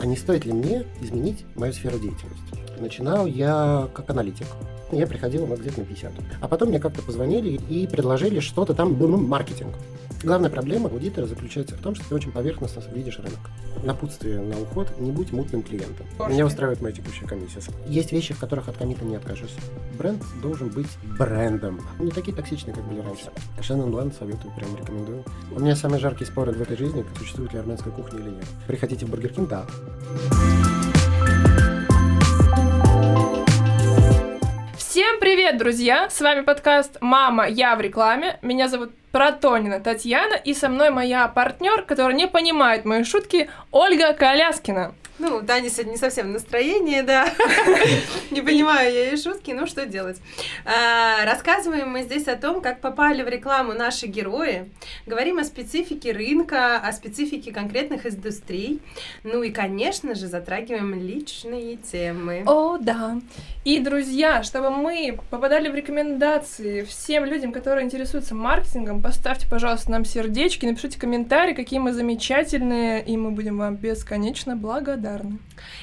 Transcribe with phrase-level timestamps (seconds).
[0.00, 2.58] а не стоит ли мне изменить мою сферу деятельности?
[2.78, 4.46] Начинал я как аналитик.
[4.92, 6.12] Я приходил вот где-то на 50.
[6.40, 9.74] А потом мне как-то позвонили и предложили что-то там, ну, маркетинг.
[10.22, 13.38] Главная проблема аудитора заключается в том, что ты очень поверхностно видишь рынок.
[13.82, 16.06] Напутствие на уход– не будь мутным клиентом.
[16.28, 17.60] Меня устраивает моя текущая комиссия.
[17.86, 19.54] Есть вещи, в которых от комита не откажусь.
[19.96, 21.80] Бренд должен быть брендом.
[21.98, 23.30] Не такие токсичные, как были раньше.
[23.62, 25.24] Шеннон Бланд советую, прям рекомендую.
[25.52, 28.44] У меня самый жаркий спор в этой жизни, существует ли армянская кухня или нет.
[28.66, 29.48] Приходите в Бургер Кинг?
[29.48, 29.66] Да.
[34.76, 36.10] Всем привет, друзья!
[36.10, 38.38] С вами подкаст «Мама, я в рекламе».
[38.42, 44.12] Меня зовут Протонина Татьяна, и со мной моя партнер, которая не понимает мои шутки, Ольга
[44.12, 44.94] Коляскина.
[45.20, 47.30] Ну, Таня сегодня не совсем в настроении, да.
[48.30, 50.16] Не понимаю я ее шутки, ну что делать.
[50.64, 54.70] А, Рассказываем мы здесь о том, как попали в рекламу наши герои.
[55.04, 58.80] Говорим о специфике рынка, о специфике конкретных индустрий.
[59.22, 62.42] Ну и, конечно же, затрагиваем личные темы.
[62.46, 63.20] О, да.
[63.66, 70.06] И, друзья, чтобы мы попадали в рекомендации всем людям, которые интересуются маркетингом, поставьте, пожалуйста, нам
[70.06, 75.09] сердечки, напишите комментарий, какие мы замечательные, и мы будем вам бесконечно благодарны.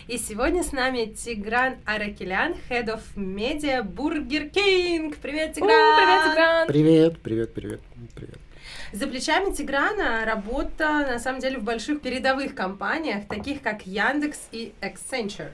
[0.07, 5.15] И сегодня с нами Тигран Аракелян, Head of Media Burger King.
[5.21, 5.97] Привет, У, Тигран!
[5.97, 6.67] Привет, Тигран!
[6.67, 7.81] Привет, привет, привет,
[8.15, 8.37] привет.
[8.93, 14.73] За плечами Тиграна работа, на самом деле, в больших передовых компаниях, таких как Яндекс и
[14.81, 15.51] Accenture.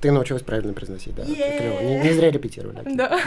[0.00, 1.24] Ты научилась правильно произносить, да?
[1.24, 1.80] Клево.
[1.82, 2.82] Не, не зря репетировали.
[2.94, 3.18] Да.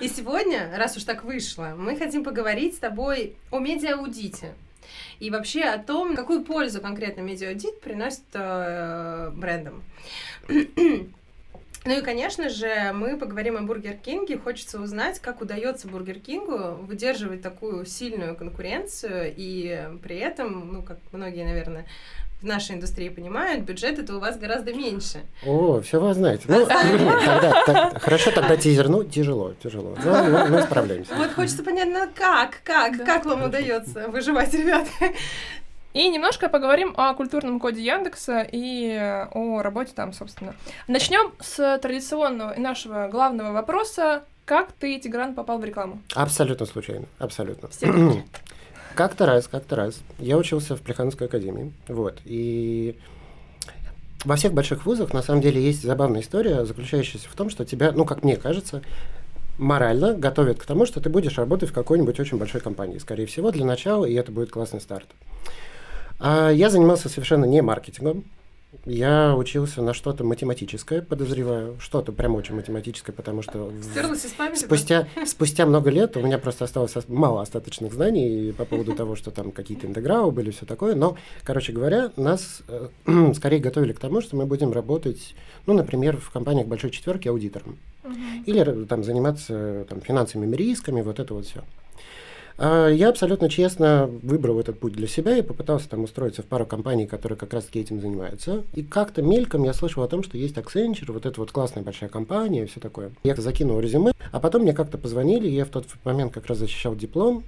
[0.00, 4.54] И сегодня, раз уж так вышло, мы хотим поговорить с тобой о медиааудите.
[5.20, 9.82] И вообще о том, какую пользу конкретно медиааудит приносит э, брендам.
[11.88, 14.36] Ну и, конечно же, мы поговорим о Бургер Кинге.
[14.36, 20.98] Хочется узнать, как удается Бургер Кингу выдерживать такую сильную конкуренцию, и при этом, ну, как
[21.12, 21.86] многие, наверное,
[22.42, 25.22] в нашей индустрии понимают, бюджет это у вас гораздо меньше.
[25.46, 26.42] О, все вы знаете.
[26.48, 28.90] Ну, тогда, так, хорошо, тогда тизер.
[28.90, 29.96] Ну, тяжело, тяжело.
[30.04, 31.14] Но мы, мы справляемся.
[31.14, 33.04] Вот хочется понять, ну как, как, Да.
[33.06, 34.90] как вам удается выживать, ребята?
[35.98, 38.96] И немножко поговорим о культурном коде Яндекса и
[39.32, 40.54] о работе там, собственно.
[40.86, 44.22] Начнем с традиционного и нашего главного вопроса.
[44.44, 46.00] Как ты, Тигран, попал в рекламу?
[46.14, 47.68] Абсолютно случайно, абсолютно.
[48.94, 50.00] Как-то раз, как-то раз.
[50.20, 52.96] Я учился в Плехановской академии, вот, и
[54.24, 57.90] во всех больших вузах, на самом деле, есть забавная история, заключающаяся в том, что тебя,
[57.90, 58.82] ну, как мне кажется,
[59.58, 63.50] морально готовят к тому, что ты будешь работать в какой-нибудь очень большой компании, скорее всего,
[63.50, 65.08] для начала, и это будет классный старт.
[66.18, 68.24] А я занимался совершенно не маркетингом,
[68.84, 73.70] я учился на что-то математическое, подозреваю, что-то прям очень математическое, потому что...
[74.34, 74.64] памяти?
[74.64, 79.16] Спустя, спустя много лет у меня просто осталось ос- мало остаточных знаний по поводу того,
[79.16, 80.94] что там какие-то интегралы были, все такое.
[80.94, 82.88] Но, короче говоря, нас э,
[83.34, 85.34] скорее готовили к тому, что мы будем работать,
[85.66, 87.78] ну, например, в компаниях большой четверки аудитором.
[88.46, 91.62] Или р- там заниматься э, там, финансовыми рисками, вот это вот все.
[92.58, 97.06] Я абсолютно честно выбрал этот путь для себя и попытался там устроиться в пару компаний,
[97.06, 98.64] которые как раз-таки этим занимаются.
[98.74, 102.10] И как-то мельком я слышал о том, что есть Accenture, вот это вот классная большая
[102.10, 103.12] компания и все такое.
[103.22, 106.96] Я закинул резюме, а потом мне как-то позвонили, я в тот момент как раз защищал
[106.96, 107.44] диплом,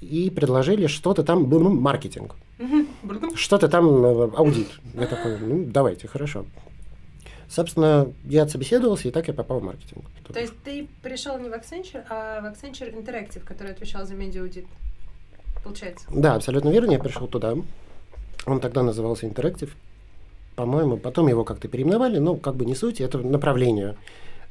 [0.00, 2.36] и предложили что-то там, маркетинг,
[3.34, 4.68] что-то там э, аудит.
[4.94, 6.44] Я такой, ну, давайте, хорошо.
[7.48, 10.04] Собственно, я отсобеседовался, и так я попал в маркетинг.
[10.32, 14.66] То есть ты пришел не в Accenture, а в Accenture Interactive, который отвечал за медиаудит.
[15.62, 16.06] Получается.
[16.10, 17.56] Да, абсолютно верно, я пришел туда.
[18.46, 19.70] Он тогда назывался Interactive.
[20.54, 23.96] По-моему, потом его как-то переименовали, но как бы не суть, это направление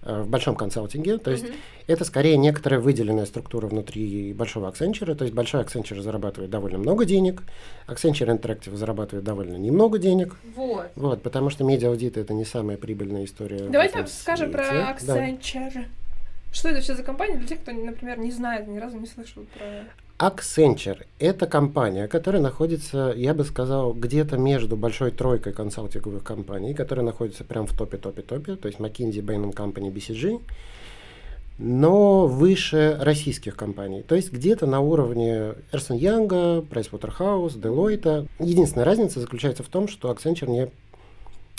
[0.05, 1.17] в большом консалтинге.
[1.17, 1.53] То есть Мгм.
[1.87, 5.15] это скорее некоторая выделенная структура внутри большого Accenture.
[5.15, 7.43] То есть большой Accenture зарабатывает довольно много денег,
[7.87, 10.37] Accenture Interactive зарабатывает довольно немного денег.
[10.55, 10.87] Вот.
[10.95, 13.67] Вот, потому что медиаудит это не самая прибыльная история.
[13.67, 15.05] Давайте скажем про свете.
[15.07, 15.27] Да.
[15.27, 15.85] Accenture.
[16.53, 19.43] Что это все за компания для тех, кто, например, не знает, ни разу не слышал
[19.57, 19.83] про...
[20.17, 27.05] Accenture– это компания, которая находится, я бы сказал, где-то между большой тройкой консалтинговых компаний, которая
[27.05, 30.41] находится прям в топе, топе, топе, то есть McKinsey, Bain Company, BCG,
[31.57, 34.03] но выше российских компаний.
[34.03, 38.27] То есть где-то на уровне Эрсон Янга, Pricewaterhouse, Deloitte.
[38.39, 40.69] Единственная разница заключается в том, что Accenture не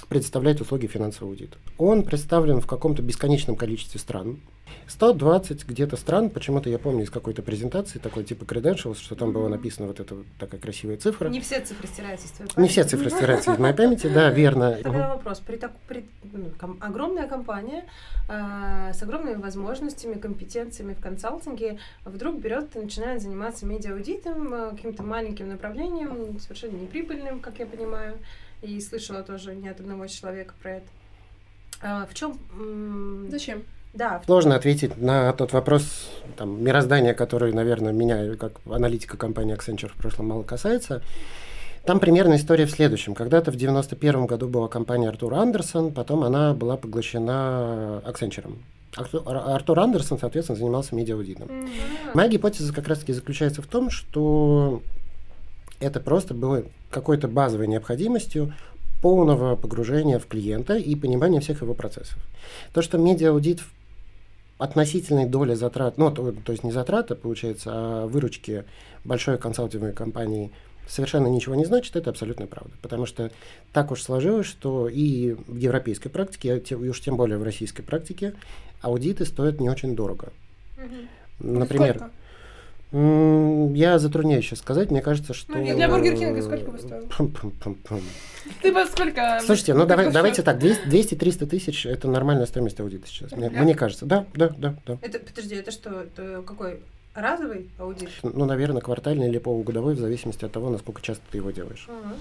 [0.08, 1.56] предоставляет услуги финансового аудита.
[1.78, 4.40] Он представлен в каком-то бесконечном количестве стран.
[4.88, 9.48] 120 где-то стран, почему-то я помню из какой-то презентации, такой типа credentials, что там было
[9.48, 11.28] написано вот эта такая красивая цифра.
[11.28, 12.72] Не все цифры стираются из твоей Не памяти.
[12.72, 14.78] все цифры стираются из моей памяти, да, верно.
[14.82, 15.40] Тогда вопрос.
[15.40, 17.84] При, так, при ну, ком- огромная компания
[18.28, 25.02] а, с огромными возможностями, компетенциями в консалтинге вдруг берет и начинает заниматься медиаудитом, а, каким-то
[25.02, 28.18] маленьким направлением, совершенно неприбыльным, как я понимаю.
[28.62, 30.86] И слышала тоже не от одного человека про это.
[31.82, 32.38] А, в чем...
[33.30, 33.64] Зачем?
[33.92, 34.22] Да.
[34.26, 39.96] Сложно ответить на тот вопрос там, мироздания, который, наверное, меня, как аналитика компании Accenture в
[39.96, 41.02] прошлом мало касается.
[41.84, 43.14] Там примерно история в следующем.
[43.14, 48.52] Когда-то в 91 году была компания Артур Андерсон, потом она была поглощена Accenture.
[48.96, 51.48] Артур Андерсон, соответственно, занимался медиаудитом.
[51.48, 51.68] Mm-hmm.
[52.14, 54.82] Моя гипотеза как раз-таки заключается в том, что
[55.80, 56.64] это просто было
[56.96, 58.54] какой-то базовой необходимостью
[59.02, 62.16] полного погружения в клиента и понимания всех его процессов.
[62.72, 63.68] То, что медиааудит в
[64.56, 68.64] относительной доли затрат, ну, то, то есть не затраты, получается, а выручки
[69.04, 70.50] большой консалтинговой компании
[70.88, 72.72] совершенно ничего не значит, это абсолютно правда.
[72.80, 73.30] Потому что
[73.74, 78.32] так уж сложилось, что и в европейской практике, и уж тем более в российской практике,
[78.80, 80.32] аудиты стоят не очень дорого.
[80.78, 81.50] Угу.
[81.58, 82.12] Например, Сколько?
[82.92, 85.52] Я затрудняюсь сейчас сказать, мне кажется, что...
[85.56, 87.08] Ну, для Бургер Кинга сколько бы стоил?
[88.62, 89.40] Ты бы сколько?
[89.44, 94.06] Слушайте, ну давай, давайте так, 200-300 тысяч– это нормальная стоимость аудита сейчас, мне, мне кажется.
[94.06, 94.98] Да, да, да, да.
[95.02, 96.02] Это, подожди, это что?
[96.02, 96.80] Это какой?
[97.14, 98.10] Разовый аудит?
[98.22, 101.88] Ну, наверное, квартальный или полугодовой, в зависимости от того, насколько часто ты его делаешь.
[101.88, 102.14] Ага.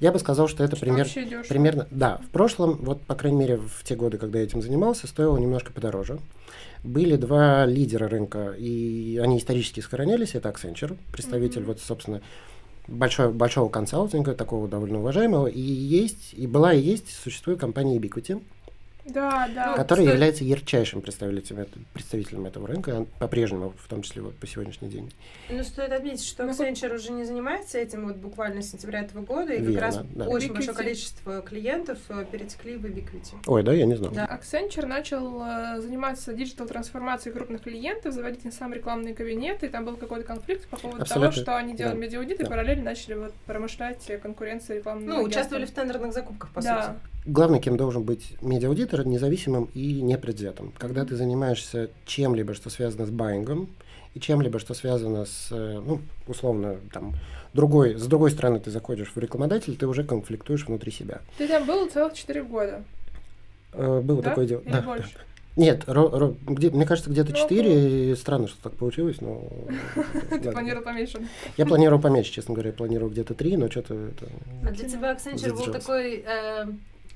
[0.00, 1.06] Я бы сказал, что это пример,
[1.48, 1.86] примерно...
[1.90, 5.36] Да, в прошлом, вот, по крайней мере, в те годы, когда я этим занимался, стоило
[5.36, 6.18] немножко подороже.
[6.82, 10.34] Были два лидера рынка, и они исторически сохранялись.
[10.34, 11.68] Это Accenture, представитель, Мгм.
[11.68, 12.22] вот, собственно,
[12.88, 15.46] большой, большого консалтинга, такого довольно уважаемого.
[15.46, 18.42] И есть, и была, и есть, существует компания Ubiquity,
[19.12, 19.74] Да, да.
[19.74, 24.88] которая стоит- является ярчайшим представителем, представителем этого рынка, по-прежнему, в том числе вот по сегодняшний
[24.88, 25.12] день.
[25.48, 29.22] Ну, стоит отметить, что Ну, Accenture уже не занимается этим вот буквально с сентября этого
[29.22, 30.24] года, и как Верно, раз да.
[30.26, 30.52] очень Ubiquity.
[30.54, 33.34] большое количество клиентов э, перетекли в Ubiquity.
[33.46, 34.12] Ой, да, я не знал.
[34.12, 34.26] Да.
[34.26, 39.96] Accenture начал э, заниматься диджитал-трансформацией крупных клиентов, заводить нам сам рекламные кабинеты, и там был
[39.96, 41.98] какой-то конфликт по поводу Абсолютно, того, что они делали да.
[42.00, 42.48] медиаудит и Да.
[42.50, 46.82] параллельно начали вот промышлять конкуренцией рекламных Ну, участвовали в тендерных закупках, по да.
[46.82, 46.96] сути.
[47.32, 50.72] Главное, кем должен быть медиаудитор, независимым и непредвзятым.
[50.76, 53.68] Когда ты занимаешься чем-либо, что связано с байингом,
[54.14, 57.14] и чем-либо, что связано с, э, ну, условно, там,
[57.54, 61.20] другой, с другой стороны ты заходишь в рекламодатель, ты уже конфликтуешь внутри себя.
[61.38, 62.82] Ты там был целых 4 года,
[63.74, 64.30] Э, было да?
[64.30, 64.60] такое дело.
[64.62, 65.10] Или Да, больше?
[65.14, 65.20] да.
[65.56, 68.10] Нет, ро- ро- где, мне кажется, где-то Ну, четыре.
[68.12, 69.40] и Странно, что так получилось, но...
[70.30, 71.20] Ты планировал поменьше.
[71.56, 72.70] Я планировал поменьше, честно говоря.
[72.70, 74.26] Я планировал где-то три, но что-то это...
[74.64, 76.24] А для тебя Accenture был такой,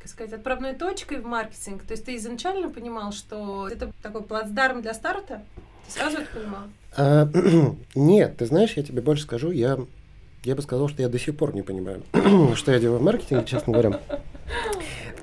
[0.04, 1.82] как сказать, отправной точкой в маркетинг?
[1.84, 5.42] То есть ты изначально понимал, что это такой плацдарм для старта?
[5.86, 6.64] Ты сразу это понимал?
[6.94, 7.26] А,
[7.94, 9.78] Нет, ты знаешь, я тебе больше скажу, я,
[10.42, 12.02] я бы сказал, что я до сих пор не понимаю,
[12.54, 13.98] что я делаю в маркетинге, честно говоря.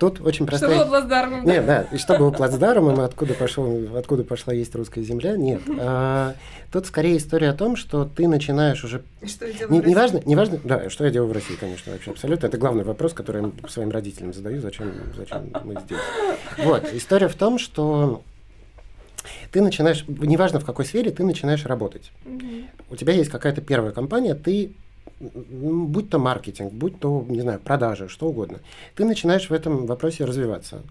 [0.01, 0.86] Тут очень Что было простая...
[0.88, 1.45] плацдармом?
[1.45, 5.62] Нет, да, и что было плацдармом, и откуда, пошел, откуда пошла есть русская земля, нет.
[5.80, 6.33] А,
[6.71, 9.03] тут скорее история о том, что ты начинаешь уже...
[9.21, 9.89] И Что я делал Не, в России?
[9.89, 12.48] не важно, не важно, да, что я делаю в России, конечно, вообще абсолютно.
[12.48, 16.00] Это главный вопрос, который я своим родителям задаю, зачем, зачем мы здесь.
[16.57, 18.24] Вот, история в том, что
[19.51, 22.12] ты начинаешь, неважно в какой сфере, ты начинаешь работать.
[22.25, 22.65] Мгм.
[22.89, 24.71] У тебя есть какая-то первая компания, ты,
[25.21, 28.59] будь то маркетинг, будь то, не знаю, продажи, что угодно,
[28.95, 30.81] ты начинаешь в этом вопросе развиваться.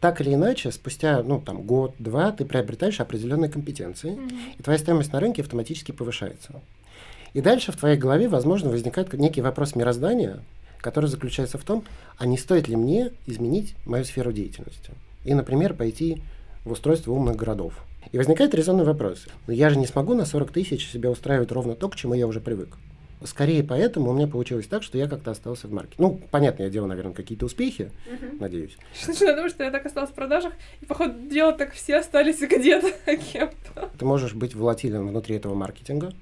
[0.00, 4.30] Так или иначе, спустя, ну, там, год-два ты приобретаешь определенные компетенции, Мгм.
[4.58, 6.60] и твоя стоимость на рынке автоматически повышается.
[7.32, 10.40] И дальше в твоей голове, возможно, возникает некий вопрос мироздания,
[10.78, 11.84] который заключается в том,
[12.18, 14.90] а не стоит ли мне изменить мою сферу деятельности?
[15.24, 16.22] И, например, пойти
[16.64, 17.74] в устройство умных городов.
[18.12, 19.26] И возникает резонный вопрос.
[19.46, 22.26] Но я же не смогу на 40 тысяч себя устраивать ровно то, к чему я
[22.26, 22.76] уже привык.
[23.24, 25.94] Скорее поэтому у меня получилось так, что я как-то остался в марке.
[25.98, 28.38] Ну, понятно, я делал, наверное, какие-то успехи, Мгм.
[28.40, 28.76] надеюсь.
[28.94, 32.40] Что я думаю, что я так осталась в продажах, и, походу, делать так все остались
[32.40, 32.92] где-то
[33.32, 33.90] кем-то.
[33.98, 36.12] Ты можешь быть волатилен внутри этого маркетинга.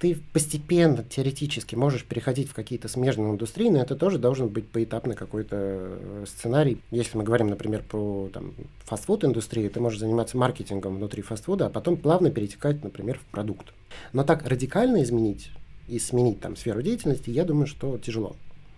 [0.00, 5.14] Ты постепенно, теоретически можешь переходить в какие-то смежные индустрии, но это тоже должен быть поэтапный
[5.14, 6.80] какой-то э, сценарий.
[6.90, 8.54] Если мы говорим, например, про там,
[8.86, 13.66] фастфуд-индустрию, ты можешь заниматься маркетингом внутри фастфуда, а потом плавно перетекать, например, в продукт.
[14.14, 15.50] Но так радикально изменить
[15.90, 18.36] и сменить там сферу деятельности, я думаю, что тяжело.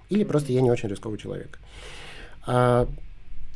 [0.09, 1.59] Или просто я не очень рисковый человек.
[2.47, 2.89] А,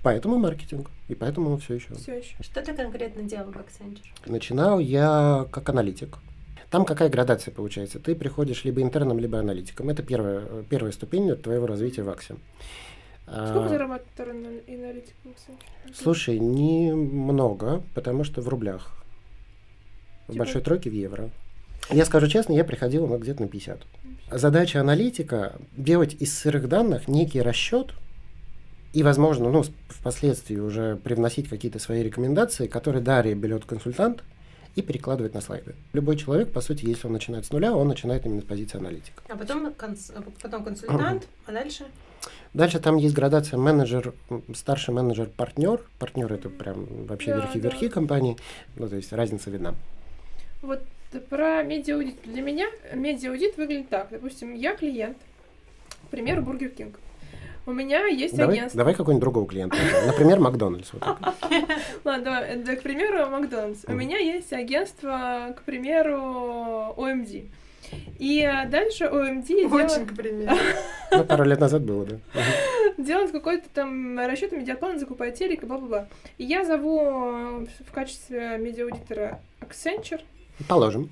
[0.03, 0.91] поэтому маркетинг.
[1.09, 1.95] И поэтому все еще.
[1.95, 2.35] Все еще.
[2.41, 4.01] Что ты конкретно делал в Accenture?
[4.27, 6.19] Начинал я как аналитик.
[6.71, 7.99] Там какая градация получается?
[8.01, 9.89] Ты приходишь либо интерном, либо аналитиком.
[9.89, 12.37] Это первая, первая ступень твоего развития в АКСе.
[13.25, 15.95] Сколько А, зарабатывает анал- аналитик в Accenture?
[15.95, 18.93] Слушай, немного, потому что в рублях.
[20.27, 21.31] В Типа- большой тройке в евро.
[21.91, 23.81] Я скажу честно, я приходил ну, где-то на 50.
[24.33, 27.95] Задача аналитика– делать из сырых данных некий расчет
[28.93, 34.25] и, возможно, ну, впоследствии уже привносить какие-то свои рекомендации, которые далее берет консультант
[34.75, 35.75] и перекладывает на слайды.
[35.93, 39.23] Любой человек, по сути, если он начинает с нуля, он начинает именно с позиции аналитика.
[39.29, 40.13] А потом, конс-
[40.43, 41.85] потом консультант, а дальше?
[42.53, 44.13] Дальше там есть градация менеджер,
[44.55, 45.81] старший менеджер, партнер.
[45.99, 47.95] Партнер это прям вообще Да, верхи-верхи да.
[47.95, 48.37] компании.
[48.77, 49.75] Ну, то есть разница видна.
[50.63, 50.83] Вот
[51.29, 52.17] про медиаудит.
[52.25, 54.09] Для меня медиаудит выглядит так.
[54.11, 55.17] Допустим, я клиент,
[56.07, 56.99] к примеру, Бургер Кинг.
[57.69, 58.79] У меня есть Давай, агентство.
[58.79, 59.77] давай какого-нибудь другого клиента.
[60.07, 60.93] Например, Макдональдс.
[62.05, 63.85] Ладно, к примеру, Макдональдс.
[63.89, 67.47] У меня есть агентство, к примеру, OMD.
[68.19, 70.57] И э, дальше OMD Очень, делает, к примеру.
[71.13, 72.17] Ну, пару лет назад было, да.
[72.99, 76.09] Делает какой-то там расчет медиаплан, закупает телек и бла-бла-бла.
[76.39, 80.21] И я зову в качестве медиаудитора Accenture,
[80.69, 81.11] Положим.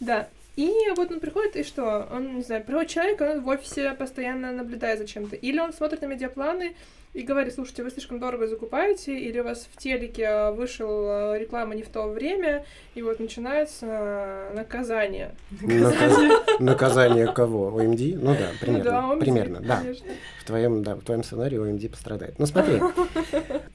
[0.00, 0.28] Да.
[0.56, 2.08] И вот он приходит, и что?
[2.12, 5.36] Он, не знаю, приходит человек, он в офисе постоянно наблюдает за чем-то.
[5.36, 6.74] Или он смотрит на медиапланы
[7.14, 11.82] и говорит, слушайте, вы слишком дорого закупаете, или у вас в телеке вышла реклама не
[11.84, 12.64] в то время,
[12.96, 15.34] и вот начинается э, наказание.
[15.62, 17.68] Наказ- Наказание кого?
[17.68, 18.00] ОМД?
[18.00, 18.90] Ну да, Ну да, примерно.
[18.90, 19.76] OMD, Примерно, да.
[19.78, 20.06] конечно.
[20.40, 22.36] В твоем, да, в твоем сценарии ОМД пострадает.
[22.38, 22.80] Но смотри,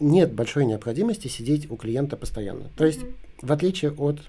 [0.01, 2.69] нет большой необходимости сидеть у клиента постоянно.
[2.77, 3.01] То есть,
[3.41, 4.19] в отличие от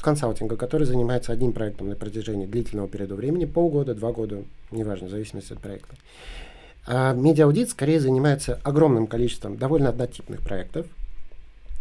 [0.00, 5.10] консалтинга, который занимается одним проектом на протяжении длительного периода времени, полгода, два года, неважно, в
[5.10, 5.94] зависимости от проекта.
[6.86, 10.86] А медиаудит скорее занимается огромным количеством довольно однотипных проектов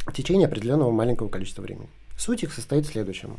[0.06, 1.88] в течение определенного маленького количества времени.
[2.18, 3.38] Суть их состоит в следующем.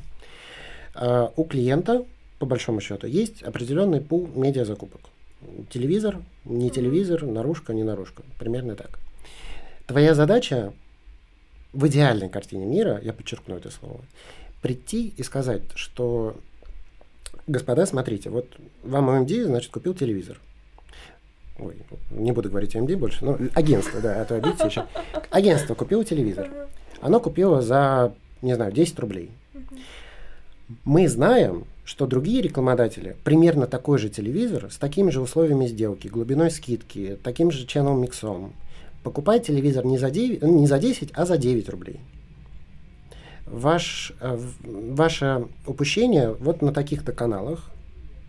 [0.95, 2.05] А, У клиента,
[2.39, 5.01] по большому счету, есть определенный пул медиазакупок.
[5.71, 8.23] Телевизор, не телевизор, наружка, не наружка.
[8.39, 8.99] Примерно так.
[9.87, 10.73] Твоя задача
[11.73, 14.01] в идеальной картине мира, я подчеркну это слово,
[14.63, 16.37] прийти и сказать, что,
[17.47, 18.47] господа, смотрите, вот
[18.83, 20.41] вам ОМД, значит, купил телевизор.
[21.59, 21.77] Ой,
[22.11, 24.87] не буду говорить ОМД больше, но агентство, да, а то обидите еще.
[25.31, 26.51] Агентство купило телевизор.
[27.01, 29.31] Оно купило за, не знаю, 10 рублей.
[30.85, 36.51] Мы знаем, что другие рекламодатели примерно такой же телевизор с такими же условиями сделки, глубиной
[36.51, 38.53] скидки, таким же channel миксом
[39.03, 42.01] покупает телевизор не за, 9, не за 10, а за 9 рублей.
[43.51, 47.71] Ваш, э, ваше упущение вот на таких-то каналах,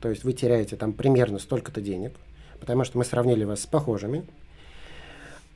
[0.02, 2.14] то есть вы теряете там примерно столько-то денег,
[2.60, 4.24] потому что мы сравнили вас с похожими.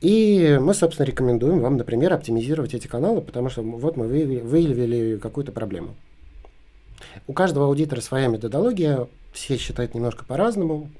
[0.00, 5.18] И мы, собственно, рекомендуем вам, например, оптимизировать эти каналы, потому что вот мы выявили, выявили
[5.18, 5.94] какую-то проблему.
[7.26, 10.90] У каждого аудитора своя методология, все считают немножко по-разному,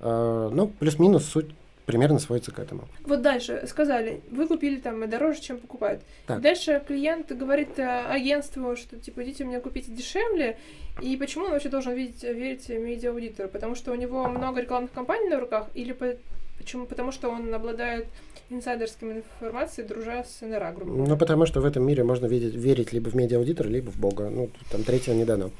[0.00, 1.50] э, но плюс-минус суть
[1.88, 2.86] примерно сводится к этому.
[3.04, 6.02] Вот дальше сказали, вы купили там дороже, чем покупают.
[6.26, 6.40] Так.
[6.40, 10.56] Дальше клиент говорит э, агентству, что типа идите мне купите дешевле.
[11.02, 13.48] И почему он вообще должен видеть, верить медиаудитору?
[13.48, 16.16] Потому что у него много рекламных кампаний на руках или по-
[16.58, 16.86] почему?
[16.86, 18.06] Потому что он обладает
[18.50, 21.10] инсайдерской информацией, дружа с НРА, грубо говоря.
[21.12, 24.28] Ну, потому что в этом мире можно видеть, верить либо в медиаудитора, либо в Бога.
[24.30, 25.50] Ну, там третьего не дано.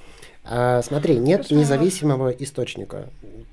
[0.51, 1.55] А, смотри, нет Хорошо.
[1.57, 3.11] независимого источника.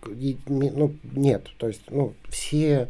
[0.08, 1.48] И ну, нет.
[1.58, 2.88] То есть, ну, все,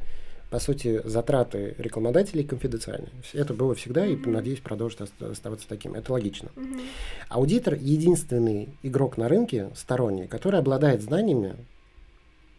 [0.52, 3.08] по сути, затраты рекламодателей конфиденциальны.
[3.34, 4.34] Это было всегда и, Мгм.
[4.34, 5.96] надеюсь, продолжит оста- оставаться таким.
[5.96, 6.50] Это логично.
[6.56, 6.82] Мгм.
[7.30, 11.56] Аудитор– единственный игрок на рынке сторонний, который обладает знаниями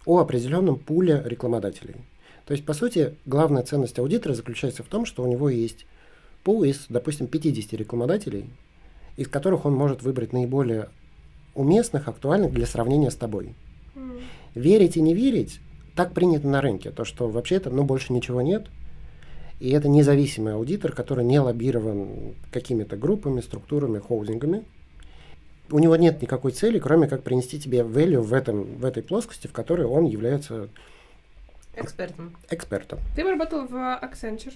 [0.04, 1.94] о определенном пуле рекламодателей.
[2.46, 5.86] То есть, по сути, главная ценность аудитора заключается в том, что у него есть
[6.44, 8.46] пул из, допустим, 50 рекламодателей,
[9.16, 10.88] из которых он может выбрать наиболее
[11.56, 13.54] уместных, актуальных для сравнения с тобой.
[14.54, 15.60] Верить и не верить
[15.94, 18.66] так принято на рынке, то что вообще-то ну, больше ничего нет,
[19.58, 24.64] и это независимый аудитор, который не лоббирован какими-то группами, структурами, холдингами.
[25.70, 29.46] У него нет никакой цели, кроме как принести тебе value в, этом, в этой плоскости,
[29.46, 30.68] в которой он является
[31.75, 32.36] Экспертом.
[32.50, 32.98] экспертом.
[33.16, 34.54] Ты работал в Accenture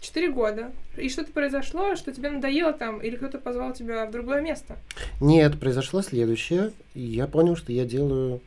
[0.00, 0.72] четыре года.
[0.96, 4.76] И что-то произошло, что тебе надоело там, или кто-то позвал тебя в другое место.
[5.20, 6.72] Нет, произошло следующее.
[6.94, 8.40] Я понял, что я делаю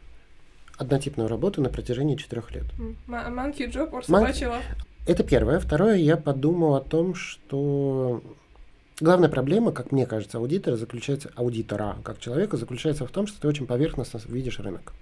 [0.78, 2.66] однотипную работу на протяжении четырех лет.
[2.80, 2.98] М.
[3.08, 4.64] Ма- Monkey job or собачий лав.
[5.06, 5.60] Это первое.
[5.60, 8.24] Второе, я подумал о том, что
[9.00, 13.48] главная проблема, как мне кажется, аудитора заключается, аудитора как человека, заключается в том, что ты
[13.48, 14.94] очень поверхностно видишь рынок.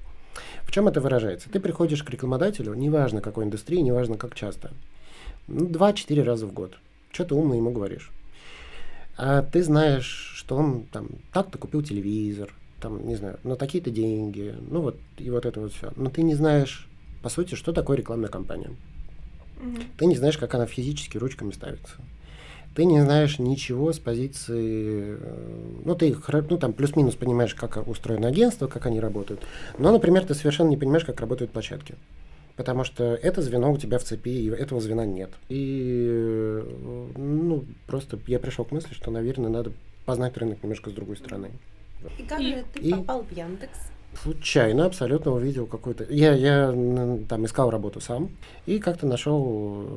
[0.64, 1.50] В чем это выражается?
[1.50, 4.72] Ты приходишь к рекламодателю, неважно какой индустрии, неважно как часто,
[5.52, 6.78] ну, два-четыре раза в год.
[7.12, 8.12] Что ты умно ему говоришь.
[9.18, 14.56] А ты знаешь, что он там так-то купил телевизор, там, не знаю, на такие-то деньги,
[14.70, 15.92] ну вот, и вот это вот все.
[15.96, 16.88] Но ты не знаешь,
[17.22, 18.72] по сути, что такое рекламная кампания.
[19.62, 19.84] Мгм.
[19.98, 21.94] Ты не знаешь, как она физически ручками ставится.
[22.74, 25.18] Ты не знаешь ничего с позиции...
[25.20, 26.16] э, Ну, ты
[26.50, 29.42] ну, там плюс-минус понимаешь, как устроено агентство, как они работают.
[29.78, 31.96] Но, например, ты совершенно не понимаешь, как работают площадки.
[32.62, 35.32] Потому что это звено у тебя в цепи, и этого звена нет.
[35.50, 36.64] И, э,
[37.18, 39.72] ну, просто я пришел к мысли, что, наверное, надо
[40.06, 41.50] познать рынок немножко с другой стороны.
[42.20, 43.80] И как же ты и- попал в Яндекс?
[44.22, 46.04] Случайно абсолютно увидел какой-то...
[46.14, 46.68] Я, я
[47.28, 48.30] там искал работу сам
[48.68, 49.88] и как-то нашел...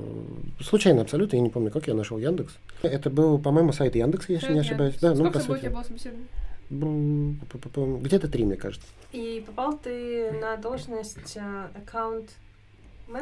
[0.59, 2.55] э, Случайно абсолютно, я не помню, как я нашел Яндекс.
[2.81, 4.95] Это был, по-моему, сайт Яндекс, если не ошибаюсь.
[5.03, 5.75] Да, ну, Сколько по всего у тебя сути.
[5.75, 6.27] было собеседований?
[6.71, 8.87] Бм, п- п- п- Где-то три, мне кажется.
[9.13, 12.31] И попал ты на должность а, аккаунт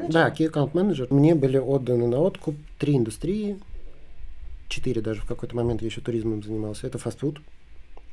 [0.08, 1.12] Да, key account manager.
[1.12, 3.58] Мне были отданы на откуп три индустрии,
[4.68, 6.86] четыре даже в какой-то момент я еще туризмом занимался.
[6.86, 7.40] Это фастфуд,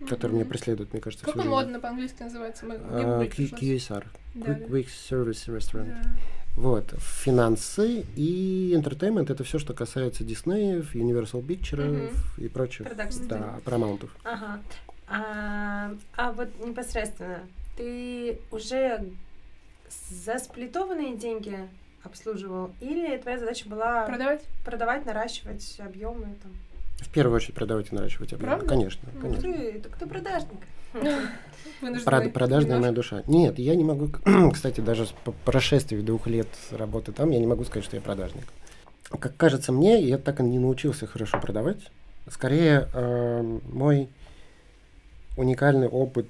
[0.07, 2.65] который меня преследует, мне кажется, Как он модно по-английски называется?
[2.65, 3.23] Мы- А.
[3.23, 4.05] QSR.
[4.35, 5.85] Да, Quick, Quick Service Restaurant.
[6.03, 6.11] да.
[6.55, 6.93] Вот.
[6.97, 13.27] Финансы и entertainment это все, что касается Диснеев, Universal Pictures и прочих Продакшн.
[13.27, 14.13] да, Парамаунтов.
[14.25, 14.59] Ага.
[15.07, 17.39] А, а вот непосредственно,
[17.77, 19.05] ты уже
[20.09, 21.57] за сплитованные деньги
[22.03, 22.71] обслуживал?
[22.81, 24.41] Или твоя задача была Продавать?
[24.63, 26.35] продавать, наращивать объемы?
[26.41, 26.51] Там?
[26.99, 28.49] В первую очередь продавать и наращивать объемы.
[28.55, 28.67] Правда?
[28.69, 29.41] Конечно, Ну, конечно.
[29.53, 30.59] ты, так ты продажник.
[32.05, 33.23] Прод- продажная моя душа.
[33.27, 34.09] Нет, я не могу,
[34.53, 38.45] кстати, даже по прошествии двух лет работы там, я не могу сказать, что я продажник.
[39.19, 41.79] Как кажется мне, я так и не научился хорошо продавать.
[42.29, 44.09] Скорее, эм, мой
[45.37, 46.27] уникальный опыт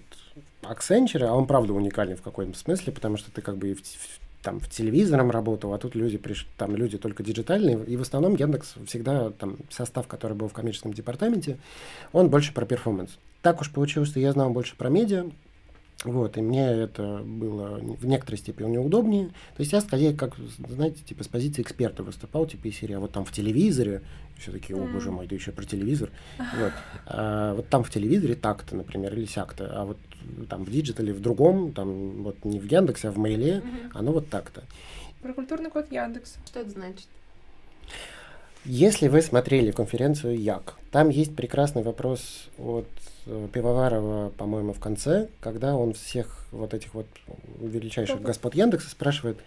[0.61, 3.81] Accenture, а он правда уникальный в каком-то смысле, потому что ты как бы и в,
[3.81, 6.47] в- там в телевизором работал, а тут люди приш...
[6.57, 10.93] там люди только диджитальные, и в основном Яндекс всегда там состав, который был в коммерческом
[10.93, 11.57] департаменте,
[12.13, 13.17] он больше про перформанс.
[13.41, 15.29] Так уж получилось, что я знал больше про медиа,
[16.05, 19.27] вот, и мне это было в некоторой степени неудобнее.
[19.27, 20.35] То есть я скорее, как,
[20.69, 24.01] знаете, типа с позиции эксперта выступал, типа из серии, а вот там в телевизоре,
[24.37, 26.09] все таки о, боже мой, да еще про телевизор.
[26.37, 26.71] Вот.
[27.05, 29.97] А, вот там в телевизоре так-то, например, или сяк-то, а вот
[30.49, 33.91] там в диджитале в другом, там вот не в Яндексе, а в Мейле, Мгм.
[33.93, 34.63] оно вот так-то.
[35.21, 36.37] Про культурный код Яндекса.
[36.45, 37.07] Что это значит?
[38.65, 42.87] Если вы смотрели конференцию Як, там есть прекрасный вопрос от
[43.25, 47.07] э, Пивоварова, по-моему, в конце, когда он всех вот этих вот
[47.61, 48.25] величайших Топов.
[48.27, 49.37] господ Яндекса спрашивает,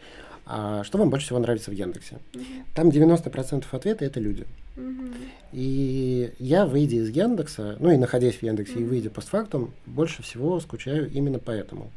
[0.46, 2.18] а что вам больше всего нравится в Яндексе?
[2.34, 2.44] Мгм.
[2.74, 4.46] Там 90% ответа это люди.
[4.76, 5.14] Мгм.
[5.52, 8.88] И я, выйдя из Яндекса, ну и находясь в Яндексе и Мгм.
[8.88, 11.90] выйдя постфактум, больше всего скучаю именно поэтому,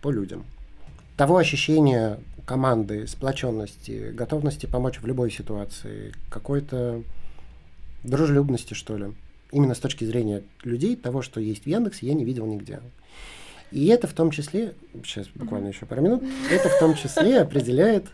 [0.00, 0.44] по людям.
[1.16, 7.02] Того ощущения команды, сплоченности, готовности помочь в любой ситуации, какой-то
[8.02, 9.06] дружелюбности, что ли.
[9.50, 12.80] Именно с точки зрения людей, того, что есть в Яндексе, я не видел нигде.
[13.74, 18.06] И это в том числе, сейчас буквально еще пару минут, это в том числе определяет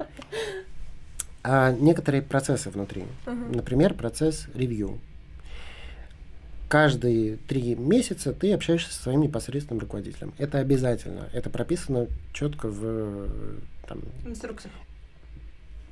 [1.42, 3.04] а, некоторые процессы внутри.
[3.26, 4.98] Например, процесс ревью.
[6.68, 10.32] Каждые три месяца ты общаешься со своим непосредственным руководителем.
[10.38, 11.28] Это обязательно.
[11.34, 13.28] Это прописано четко в,
[13.86, 14.72] там, Инструкция.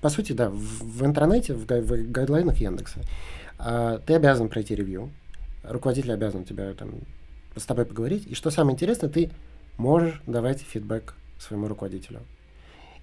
[0.00, 3.00] по сути, да, в, в интернете, в, гай- в гайдлайнах Яндекса.
[3.59, 5.11] А, ты обязан пройти ревью.
[5.62, 6.92] Руководитель обязан тебя там
[7.54, 8.26] с тобой поговорить.
[8.28, 9.31] И что самое интересное, ты
[9.79, 12.21] можешь давать фидбэк своему руководителю.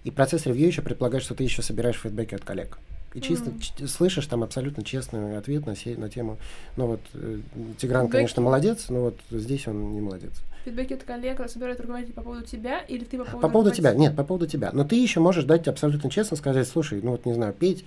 [0.03, 2.77] И процесс ревью еще предполагает, что ты еще собираешь фидбэки от коллег.
[3.15, 6.37] И чисто ч- слышишь там абсолютно честный ответ на, се- на тему.
[6.75, 7.39] Ну вот, э,
[7.77, 8.11] Тигран, Фидбэки.
[8.17, 10.33] конечно, молодец, но вот здесь он не молодец.
[10.65, 13.93] Фидбэки от коллег собирают руководитель по поводу тебя или ты по поводу По поводу тебя,
[13.93, 14.69] нет, по поводу тебя.
[14.73, 17.85] Но ты еще можешь дать абсолютно честно сказать, слушай, ну вот не знаю, Петь,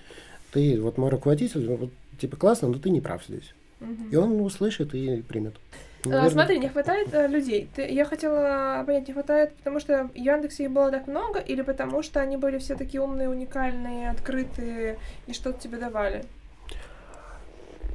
[0.51, 3.53] ты вот мой руководитель, ну, вот, типа классно, но ты не прав здесь.
[3.81, 4.09] Мгм.
[4.11, 5.55] И он услышит и примет.
[6.05, 7.69] А, Наверное, Смотри, не хватает э, людей.
[7.75, 11.63] Ты, я хотела понять, не хватает, потому что в Яндексе их было так много, или
[11.63, 16.25] потому что они были все такие умные, уникальные, открытые и что-то тебе давали?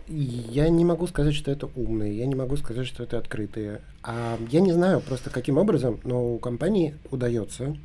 [0.07, 3.79] Я не могу сказать, что это умные, я не могу сказать, что это открытые.
[4.03, 7.75] А я не знаю просто каким образом, но у компании удается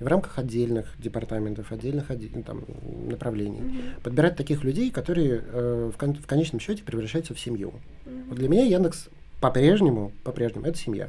[0.00, 2.64] в рамках отдельных департаментов, отдельных ну, там,
[3.08, 3.82] направлений Мгм.
[4.02, 7.72] подбирать таких людей, которые э, в, кон- в конечном счете превращаются в семью.
[8.04, 8.24] Мгм.
[8.28, 9.08] Вот для меня Яндекс
[9.40, 11.08] по-прежнему, по-прежнему это семья.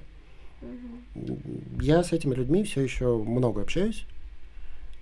[0.61, 1.81] Мгм.
[1.81, 4.05] Я с этими людьми все еще много общаюсь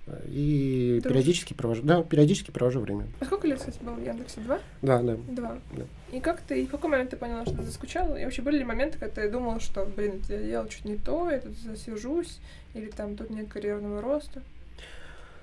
[0.06, 1.12] э, и Дружишь?
[1.12, 3.06] периодически провожу, да, периодически провожу время.
[3.20, 4.40] А сколько лет, кстати, было в Яндексе?
[4.40, 4.60] Два?
[4.82, 5.16] Да, да.
[5.28, 5.58] Два.
[5.76, 5.84] Да.
[6.12, 8.16] И как ты, и в какой момент ты поняла, что ты заскучала?
[8.16, 11.30] И вообще были ли моменты, когда ты думала, что, блин, я делал что-то не то,
[11.30, 12.38] я тут засижусь,
[12.74, 14.42] или там тут нет карьерного роста?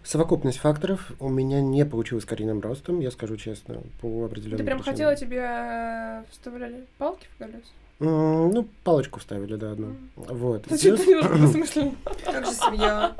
[0.03, 4.77] Совокупность факторов у меня не получилось карьерным ростом, я скажу честно, по определенным Ты прям
[4.79, 4.93] причинам.
[4.95, 7.59] хотела, тебе э, вставляли палки в колеса?
[7.99, 9.87] Ну, палочку вставили, да, одну.
[9.87, 9.97] Мгм.
[10.37, 10.65] Вот.
[10.67, 11.91] Звучит Плюс- немножко бессмысленно.
[12.25, 13.15] Как же семья?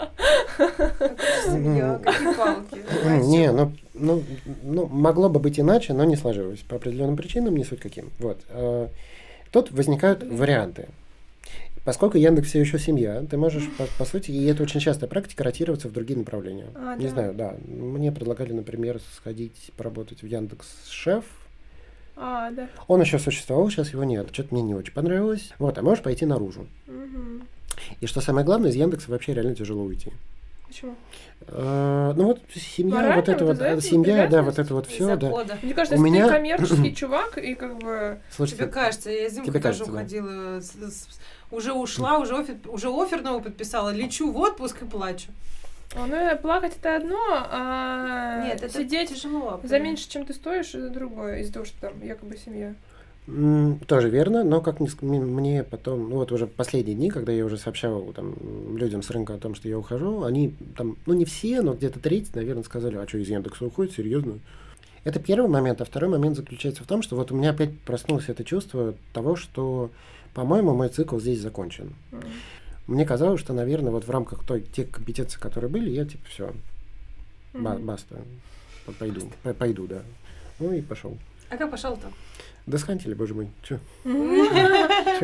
[0.57, 2.01] Как же семья?
[2.03, 3.25] Какие палки?
[3.27, 4.23] Не, ну, ну,
[4.63, 6.59] ну, могло бы быть иначе, но не сложилось.
[6.67, 8.09] По определенным причинам, не суть каким.
[8.19, 8.41] Вот.
[8.49, 8.87] э,
[9.51, 10.89] Тут возникают варианты.
[11.83, 15.43] Поскольку Яндекс все еще семья, ты можешь, по, по сути, и это очень частая практика,
[15.43, 16.67] ротироваться в другие направления.
[16.75, 17.11] А, не да.
[17.11, 17.57] знаю, да.
[17.65, 21.25] Мне предлагали, например, сходить поработать в Яндекс Шеф.
[22.15, 22.69] А, да.
[22.87, 24.29] Он еще существовал, сейчас его нет.
[24.31, 25.51] Что-то мне не очень понравилось.
[25.59, 26.67] Вот, а можешь пойти наружу.
[26.87, 27.47] Мгм.
[27.99, 30.13] И что самое главное, из Яндекса вообще реально тяжело уйти.
[30.73, 30.95] Почему?
[31.49, 34.73] А, ну вот семья, Морально вот это вот вот, из-за этого семья, да, вот это
[34.73, 35.29] вот все, да.
[35.61, 38.19] Мне кажется, У если меня- ты коммерческий чувак, и как бы...
[38.35, 39.91] Слушайте, Тебе кажется, я зимку Тебе тоже кажется, да.
[39.91, 41.07] уходила, с- с-
[41.51, 45.27] уже ушла, уже офер, уже офер новый подписала, лечу в отпуск и плачу.
[45.95, 47.19] О, ну, плакать это одно,
[47.51, 49.59] а Нет, это сидеть тяжело.
[49.63, 52.73] за меньше, чем ты стоишь, это другое, из-за того, что там якобы семья.
[53.25, 58.11] Тоже верно, но как мне потом, ну вот уже последние дни, когда я уже сообщал
[58.13, 58.35] там
[58.75, 61.99] людям с рынка о том, что я ухожу, они там, ну не все, но где-то
[62.01, 64.39] треть, наверное, сказали, а что из Яндекса уходит, серьезно?
[65.05, 68.27] Это первый момент, а второй момент заключается в том, что вот у меня опять проснулось
[68.27, 69.89] это чувство того, что,
[70.33, 71.93] по-моему, мой цикл здесь закончен.
[72.11, 72.21] М.
[72.87, 76.53] Мне казалось, что, наверное, вот в рамках той, тех компетенций, которые были, я типа все,
[77.53, 77.85] Мгм.
[77.85, 78.19] баста,
[78.99, 80.01] пойду, пойду, да.
[80.59, 81.17] Ну и пошел.
[81.49, 82.07] А как пошел-то?
[82.65, 83.77] Да схантили, боже мой, чё?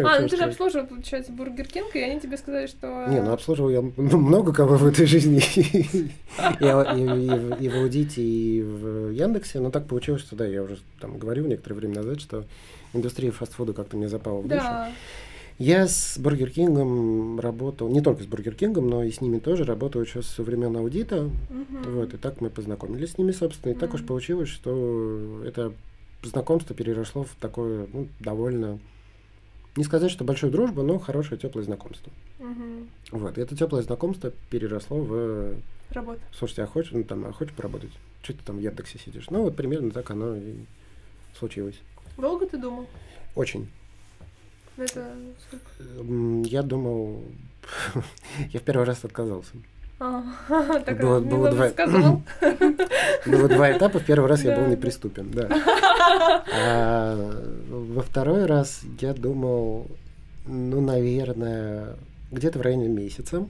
[0.01, 3.05] А, ну ты же обслуживал, получается, Бургер Кинг, и они тебе сказали, что...
[3.09, 5.39] Не, ну обслуживал я много кого в этой жизни.
[6.59, 9.59] И, в- Аудите, и в Яндексе.
[9.59, 12.45] Но так получилось, что да, я уже там говорил некоторое время назад, что
[12.93, 14.63] индустрия фастфуда как-то мне запала в душу.
[15.57, 19.65] Я с Бургер Кингом работал, не только с Бургер Кингом, но и с ними тоже
[19.65, 21.23] работал еще со времен аудита.
[21.49, 21.93] Мгм.
[21.95, 23.73] Вот, и так мы познакомились с ними, собственно.
[23.73, 25.73] И так уж получилось, что это
[26.23, 28.79] знакомство переросло в такое, ну, довольно,
[29.75, 32.11] не сказать, что большую дружбу, но хорошее, теплое знакомство.
[32.39, 32.89] Мгм.
[33.11, 35.55] Вот, и это теплое знакомство переросло в,
[35.91, 36.21] Работа.
[36.33, 37.91] слушайте, а хочешь, ну, там, а хочешь поработать?
[38.21, 39.29] Что ты там в Яндексе сидишь?
[39.29, 40.55] Ну, вот примерно так оно и
[41.37, 41.79] случилось.
[42.17, 42.87] Долго ты думал?
[43.35, 43.69] Очень.
[44.77, 45.15] Это
[45.47, 45.65] сколько?
[45.99, 47.23] М, Я думал,
[48.51, 49.51] я в первый раз отказался.
[49.99, 50.23] А,
[50.85, 51.71] так Было- было два-.
[53.25, 53.99] Было два этапа.
[53.99, 55.49] В первый раз я был неприступен, да.
[56.51, 59.87] А во второй раз я думал,
[60.47, 61.95] ну, наверное,
[62.31, 63.45] где-то в районе месяца.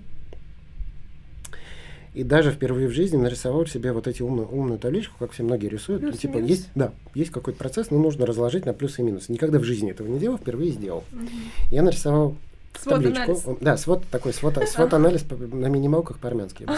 [2.15, 5.67] И даже впервые в жизни нарисовал себе вот эти умную, умную табличку, как все многие
[5.67, 6.01] рисуют.
[6.01, 6.49] Плюс и типа, минус?
[6.49, 9.31] есть, да, есть какой-то процесс, но нужно разложить на плюсы и минусы.
[9.31, 11.03] Никогда в жизни этого не делал, впервые сделал.
[11.12, 11.29] Мгм.
[11.69, 12.35] Я нарисовал
[12.82, 13.17] Свод-анализ.
[13.41, 13.58] табличку.
[13.62, 16.65] Да, свод такой, свод, свод анализ на минималках по-армянски.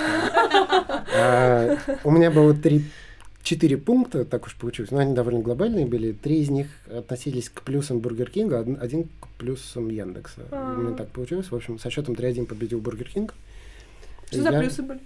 [1.13, 2.85] А, У меня было три,
[3.43, 6.11] четыре пункта, так уж получилось, но они довольно глобальные были.
[6.13, 10.41] Три из них относились к плюсам Бургер Кинга, од- один к плюсам Яндекса.
[10.51, 10.75] А.
[10.77, 11.51] У меня так получилось.
[11.51, 13.33] В общем, со счетом 3-1 победил Бургер Кинг.
[14.27, 14.99] Что за Я- плюсы были?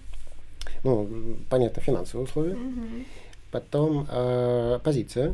[0.84, 1.10] Ну,
[1.50, 2.58] понятно, финансовые условия.
[3.52, 5.34] Потом а, позиция,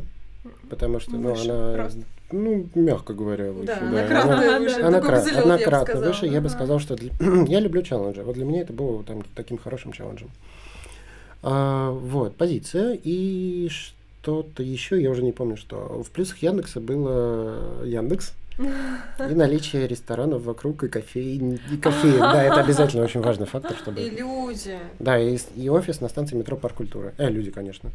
[0.70, 2.00] потому что, ну, она, просто.
[2.32, 3.66] Ну, мягко говоря, выше.
[3.66, 4.22] Да, да.
[4.22, 4.80] она выше.
[4.80, 6.26] Она, кра- она я выше.
[6.26, 7.12] Я бы сказал, что для-
[7.46, 8.22] я люблю челленджи.
[8.22, 10.30] Вот для меня это было там таким хорошим челленджем.
[11.42, 12.98] А, вот, позиция.
[13.02, 16.02] И что-то еще, я уже не помню, что.
[16.02, 18.32] В плюсах Яндекса было Яндекс.
[18.58, 22.18] И наличие ресторанов вокруг, и кофеин, и кофеин.
[22.20, 24.00] Да, это обязательно очень важный фактор, И чтобы...
[24.02, 24.78] люди.
[24.98, 27.14] Да, и, и офис на станции метро Парк культуры.
[27.16, 27.90] Э, люди, конечно.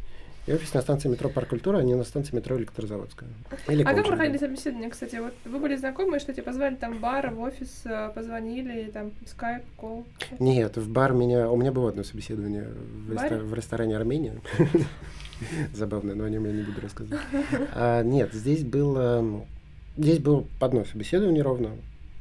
[0.48, 3.28] И офис на станции метро Парк культуры, а не на станции метро Электрозаводская.
[3.68, 5.16] Или А как проходили собеседования, кстати?
[5.16, 9.12] Вот вы были знакомы, что тебя позвали там в бар, в офис, э, позвонили, там
[9.26, 10.06] скайп, call?
[10.38, 11.50] Нет, в бар меня...
[11.50, 14.40] У меня было одно собеседование в, рестор- в ресторане Армения.
[15.74, 17.20] Забавно, но о нем я не буду рассказывать.
[17.74, 19.44] А, нет, здесь было...
[19.98, 21.72] Здесь было одно собеседование ровно.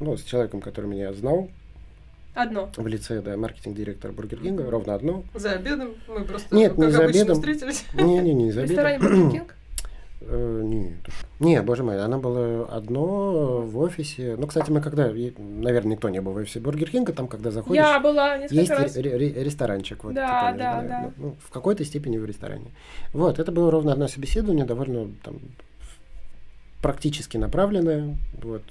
[0.01, 1.49] Ну, с человеком, который меня знал
[2.37, 2.69] Одно.
[2.77, 5.23] в лице, да, маркетинг-директор Бургер Кинга, ровно одно.
[5.33, 7.35] За обедом мы просто, Нет, как не за обычно, обедом.
[7.35, 7.85] встретились.
[7.95, 9.21] Не-не-не, В за ресторане обедом.
[9.23, 9.55] Бургер Кинг?
[10.29, 10.93] Э, Нет.
[11.39, 14.35] Не, боже мой, она была одно в офисе.
[14.37, 17.81] Ну, кстати, мы когда, наверное, никто не был в офисе Бургер Кинга, там, когда заходишь,
[17.81, 18.95] Я была несколько есть раз.
[18.97, 20.03] ре- ре- ресторанчик.
[20.03, 21.11] Вот, Да, помнишь, да, да.
[21.17, 22.71] Ну, в какой-то степени в ресторане.
[23.13, 25.35] Вот, это было ровно одно собеседование, довольно там
[26.81, 28.17] практически направленное.
[28.41, 28.63] Вот,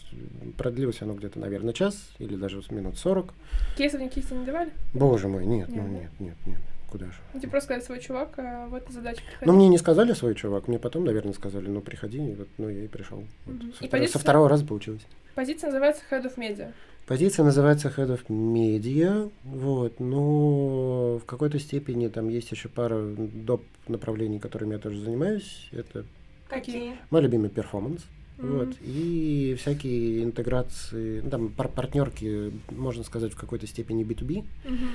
[0.57, 3.33] продлилось оно где-то, наверное, час или даже минут 40.
[3.77, 4.71] Кейсов никаких не давали?
[4.95, 5.91] Боже мой, нет, ну Нет, да?
[5.91, 7.13] нет, нет, нет, куда же.
[7.35, 9.45] Ну, Тебе просто сказали свой чувак, а вот задача приходи.
[9.47, 12.69] Ну, мне не сказали свой чувак, мне потом, наверное, сказали, ну, приходи, и вот, ну,
[12.69, 13.25] я и пришел.
[13.47, 13.73] Вот, Мгм.
[13.73, 14.13] со, И второ- позиция?
[14.13, 15.03] со второго раза получилось.
[15.35, 16.73] Позиция называется Head of Media.
[17.07, 23.63] Позиция называется Head of Media, вот, но в какой-то степени там есть еще пара доп.
[23.89, 25.69] направлений, которыми я тоже занимаюсь.
[25.71, 26.05] Это
[26.49, 26.97] Какие?
[27.11, 28.03] мой любимый перформанс.
[28.39, 28.59] Мгм.
[28.59, 34.91] Вот, и всякие интеграции, ну, там пар- партнерки, можно сказать, в какой-то степени B2B, Мгм.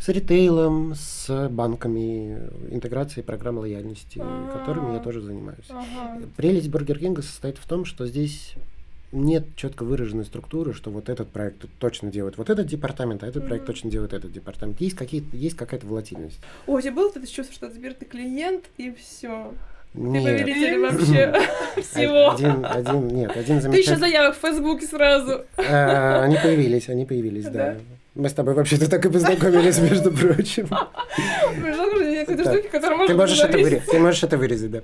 [0.00, 2.40] с ритейлом, с банками,
[2.72, 4.20] интеграции программ лояльности,
[4.52, 5.64] которыми я тоже занимаюсь.
[5.68, 6.22] Ага.
[6.36, 8.54] Прелесть Бургер Кинга состоит в том, что здесь
[9.12, 13.46] нет четко выраженной структуры, что вот этот проект точно делает вот этот департамент, а этот
[13.46, 13.74] проект Мгм.
[13.74, 14.80] точно делает этот департамент.
[14.80, 16.40] Есть, какие есть какая-то волатильность.
[16.66, 19.52] Ой, у тебя было это чувство, что теперь ты клиент, и все.
[19.92, 20.24] Ты Нет.
[20.24, 21.34] повелитель вообще
[21.82, 22.30] всего.
[22.32, 23.98] Один, один, нет, один Тысяча замечательный...
[23.98, 25.44] заявок в Фейсбуке сразу.
[25.58, 27.76] А, Они появились, они появились, да.
[28.14, 30.68] Мы с тобой вообще-то так и познакомились, между прочим.
[33.06, 34.80] Ты можешь это вырезать, ты можешь это вырезать, да.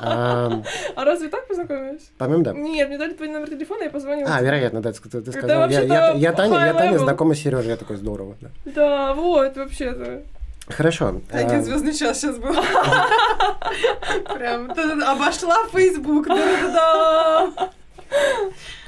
[0.00, 0.62] А,
[0.96, 2.10] разве так познакомились?
[2.18, 2.52] По-моему, да.
[2.52, 4.30] Нет, мне дали твой номер телефона, я позвонила.
[4.34, 5.68] А, вероятно, да, ты, ты сказал.
[5.68, 8.36] Я, Таня, я Таня знакома с Сережей, я такой здорово.
[8.40, 8.50] Да.
[8.64, 10.22] Да, вот, вообще-то.
[10.68, 11.20] Хорошо.
[11.28, 12.54] Такой а, звездный час сейчас был.
[14.34, 14.70] Прям
[15.02, 16.26] обошла Facebook.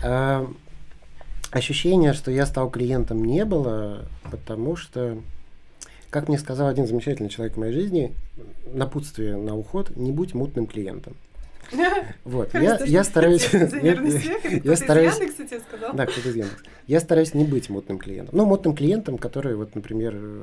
[0.03, 0.47] а,
[1.51, 5.19] ощущение, что я стал клиентом, не было, потому что,
[6.09, 8.15] как мне сказал один замечательный человек в моей жизни,
[8.73, 11.15] напутствие на уход, не будь мутным клиентом.
[12.25, 13.49] Вот, я, я стараюсь...
[13.53, 13.63] я-
[14.77, 15.15] стараюсь-?
[15.95, 16.65] Да, кто-то из Яндекса.
[16.87, 18.37] Я стараюсь не быть мутным клиентом.
[18.37, 20.43] Ну, мутным клиентом, который, вот, например, э,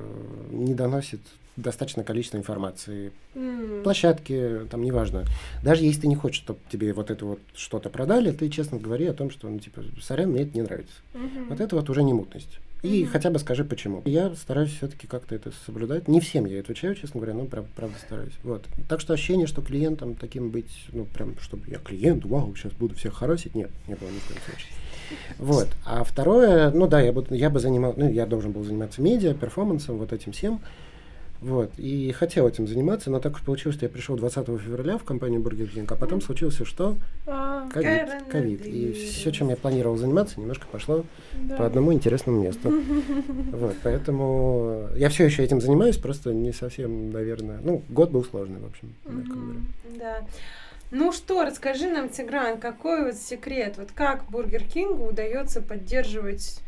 [0.52, 1.22] не доносит
[1.56, 3.12] достаточное количество информации.
[3.84, 5.24] Площадки, там, неважно.
[5.64, 9.06] Даже если ты не хочешь, чтобы тебе вот это вот что-то продали, ты честно говори
[9.06, 10.96] о том, что, ну, типа, сорян, мне это не нравится.
[11.50, 12.60] Вот это вот уже не мутность.
[12.84, 13.12] И Мгм.
[13.14, 14.02] хотя бы скажи почему.
[14.06, 16.10] Я стараюсь все-таки как-то это соблюдать.
[16.10, 18.34] Не всем я отвечаю, честно говоря, но прав- правда стараюсь.
[18.44, 18.66] Вот.
[18.90, 22.94] Так что ощущение, что клиентом таким быть, ну прям, чтобы я клиент, вау, сейчас буду
[22.96, 24.74] всех харасить, нет, не было ни в коем случае.
[25.38, 25.68] Вот.
[25.86, 29.34] А второе, ну да, я, буду, я бы занимал, ну я должен был заниматься медиа,
[29.34, 30.60] перформансом, вот этим всем.
[31.44, 31.72] Вот.
[31.78, 35.42] И хотел этим заниматься, но так уж получилось, что я пришел 20 февраля в компанию
[35.42, 36.96] Burger King, а потом случилось что?
[37.28, 38.10] А, Ковид.
[38.30, 38.66] Ковид.
[38.66, 41.04] И все, чем я планировал заниматься, немножко пошло
[41.34, 41.58] да.
[41.58, 42.72] по одному интересному месту.
[43.54, 47.60] Вот, поэтому я все еще этим занимаюсь, просто не совсем, наверное.
[47.62, 48.94] Ну, год был сложный, в общем.
[49.98, 50.26] Да.
[50.92, 56.62] Ну что, расскажи нам, Тигран, какой вот секрет, вот как Бургер Кингу удается поддерживать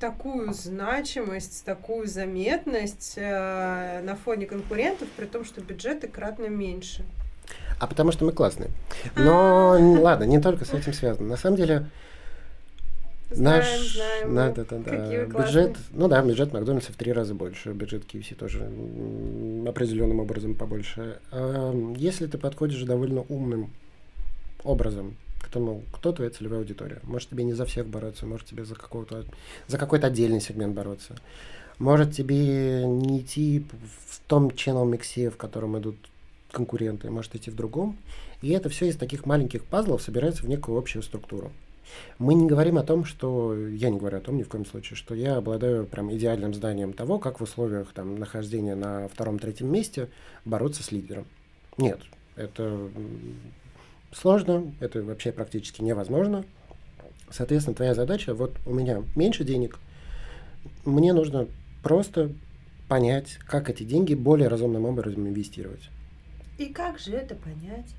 [0.00, 7.04] такую значимость, такую заметность э, на фоне конкурентов, при том, что бюджеты кратно меньше.
[7.78, 8.70] А потому что мы классные.
[9.16, 11.28] Но н- ладно, не только с этим связано.
[11.28, 11.86] На самом деле,
[13.30, 14.34] Знаем, наш знаем.
[14.34, 17.70] да, мы, да, да, да, вы бюджет, ну да, бюджет Макдональдса в три раза больше,
[17.72, 18.64] бюджет KFC тоже
[19.68, 21.20] определенным образом побольше.
[21.30, 23.70] А, Если ты подходишь довольно умным
[24.64, 25.14] образом
[25.50, 27.00] тому, кто твоя целевая аудитория.
[27.02, 29.24] Может тебе не за всех бороться, может тебе за какого-то
[29.66, 31.16] за какой-то отдельный сегмент бороться.
[31.78, 33.64] Может тебе не идти
[34.08, 35.96] в том channel миксе, в котором идут
[36.52, 37.96] конкуренты, может идти в другом.
[38.42, 41.52] И это все из таких маленьких пазлов собирается в некую общую структуру.
[42.18, 44.96] Мы не говорим о том, что я не говорю о том ни в коем случае,
[44.96, 50.08] что я обладаю прям идеальным знанием того, как в условиях там нахождения на втором-третьем месте
[50.44, 51.26] бороться с лидером.
[51.78, 52.00] Нет,
[52.36, 52.88] это
[54.12, 56.44] сложно, это вообще практически невозможно.
[57.30, 59.78] Соответственно, твоя задача, вот у меня меньше денег,
[60.84, 61.46] мне нужно
[61.82, 62.32] просто
[62.88, 65.90] понять, как эти деньги более разумным образом инвестировать.
[66.58, 67.94] И как же это понять?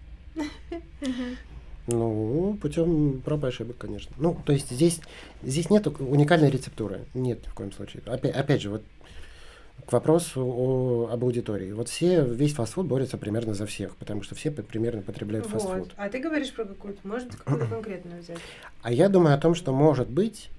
[1.87, 4.13] Ну, путем проб и ошибок, конечно.
[4.19, 4.99] Ну, то есть здесь,
[5.41, 7.05] здесь нет уникальной рецептуры.
[7.13, 8.03] Нет ни в коем случае.
[8.05, 8.83] Опять, опять же, вот
[9.85, 11.71] к вопросу о, об аудитории.
[11.71, 15.61] Вот все, весь фастфуд борется примерно за всех, потому что все примерно потребляют Вот.
[15.61, 15.93] фастфуд.
[15.97, 18.39] А ты говоришь про какую-то, может, какую-то конкретную взять?
[18.81, 20.49] А я думаю о том, что, может быть,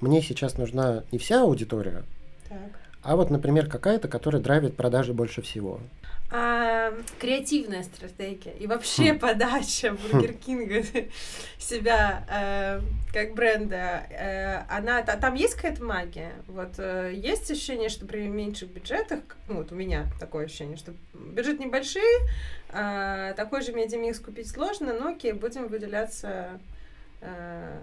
[0.00, 2.04] мне сейчас нужна не вся аудитория,
[2.48, 2.58] Так.
[3.02, 5.80] а вот, например, какая-то, которая драйвит продажи больше всего.
[6.30, 9.18] А, креативная стратегия и вообще Хм.
[9.18, 10.84] подача Бургер Кинга
[11.58, 12.80] себя э,
[13.14, 16.32] как бренда, э, она та- там есть какая-то магия?
[16.46, 20.92] Вот э, есть ощущение, что при меньших бюджетах, ну вот у меня такое ощущение, что
[21.14, 22.28] бюджет небольшие,
[22.70, 26.60] а, такой же медиамикс купить сложно, но окей, будем выделяться
[27.22, 27.78] э,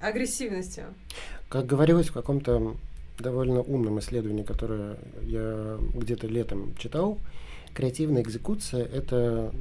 [0.00, 0.84] агрессивностью.
[1.50, 2.74] Как говорилось в каком-то
[3.18, 7.18] довольно умном исследовании, которое я где-то летом читал,
[7.80, 9.52] креативная экзекуция– это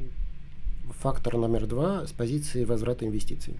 [1.01, 3.56] фактор номер два с позиции возврата инвестиций.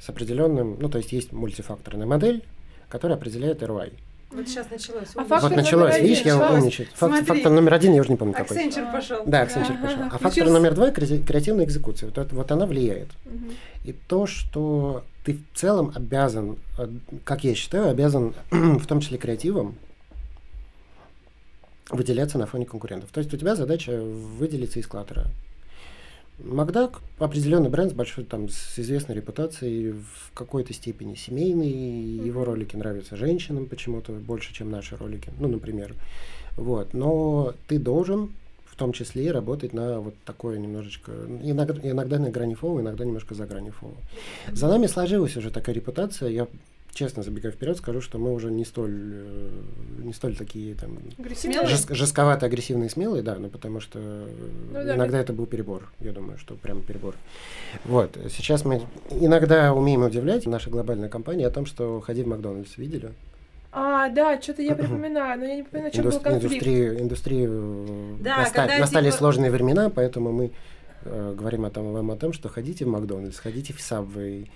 [0.00, 2.42] С определенным, ну то есть есть мультифакторная модель,
[2.88, 3.92] которая определяет ROI.
[4.30, 5.08] Вот сейчас началось.
[5.14, 6.58] А фактор вот началось, номер видишь, я один.
[6.60, 6.88] умничаю.
[6.94, 7.26] Фак- Смотри.
[7.26, 8.56] фактор номер один, я уже не помню какой.
[8.56, 9.22] Аксенчер пошел.
[9.26, 9.98] Да, Accenture пошел.
[10.04, 10.52] А фактор Включился.
[10.54, 12.10] номер два– кре- креативная экзекуция.
[12.10, 13.08] Вот, вот она влияет.
[13.26, 13.50] Мгм.
[13.84, 16.88] И то, что ты в целом обязан, э,
[17.24, 19.74] как я считаю, обязан, в том числе креативом,
[21.90, 23.10] выделяться на фоне конкурентов.
[23.10, 25.26] То есть у тебя задача выделиться из клаттера.
[26.38, 31.70] Макдак определенный бренд с большой там с известной репутацией в какой-то степени семейный.
[31.70, 32.50] Его Мгм.
[32.50, 35.30] ролики нравятся женщинам почему-то больше, чем наши ролики.
[35.38, 35.94] Ну, например.
[36.56, 36.94] Вот.
[36.94, 38.32] Но ты должен
[38.64, 43.34] в том числе работать на вот такое немножечко, иногда, иногда на грани фола, иногда немножко
[43.34, 43.94] за грани фола.
[44.50, 46.30] За нами сложилась уже такая репутация.
[46.30, 46.48] Я
[46.94, 49.50] честно забегая вперед, скажу, что мы уже не столь, э,
[50.02, 50.98] не столь такие там
[51.66, 54.26] жест, жестковато агрессивные, смелые, да, ну потому что э,
[54.72, 57.14] Ну да, иногда это был перебор, я думаю, что прям перебор.
[57.84, 62.76] Вот, сейчас мы иногда умеем удивлять наша глобальная компания о том, что ходи в Макдональдс,
[62.76, 63.12] видели?
[63.74, 66.52] А, да, что-то я припоминаю, но я не помню, чем был Индус- конфликт.
[66.52, 70.50] индустрии, индустрии э, Да, наста- когда, настали типа- сложные времена, поэтому мы
[71.04, 74.46] э, говорим о том, вам о том, что ходите в McDonald's, ходите в Subway, э,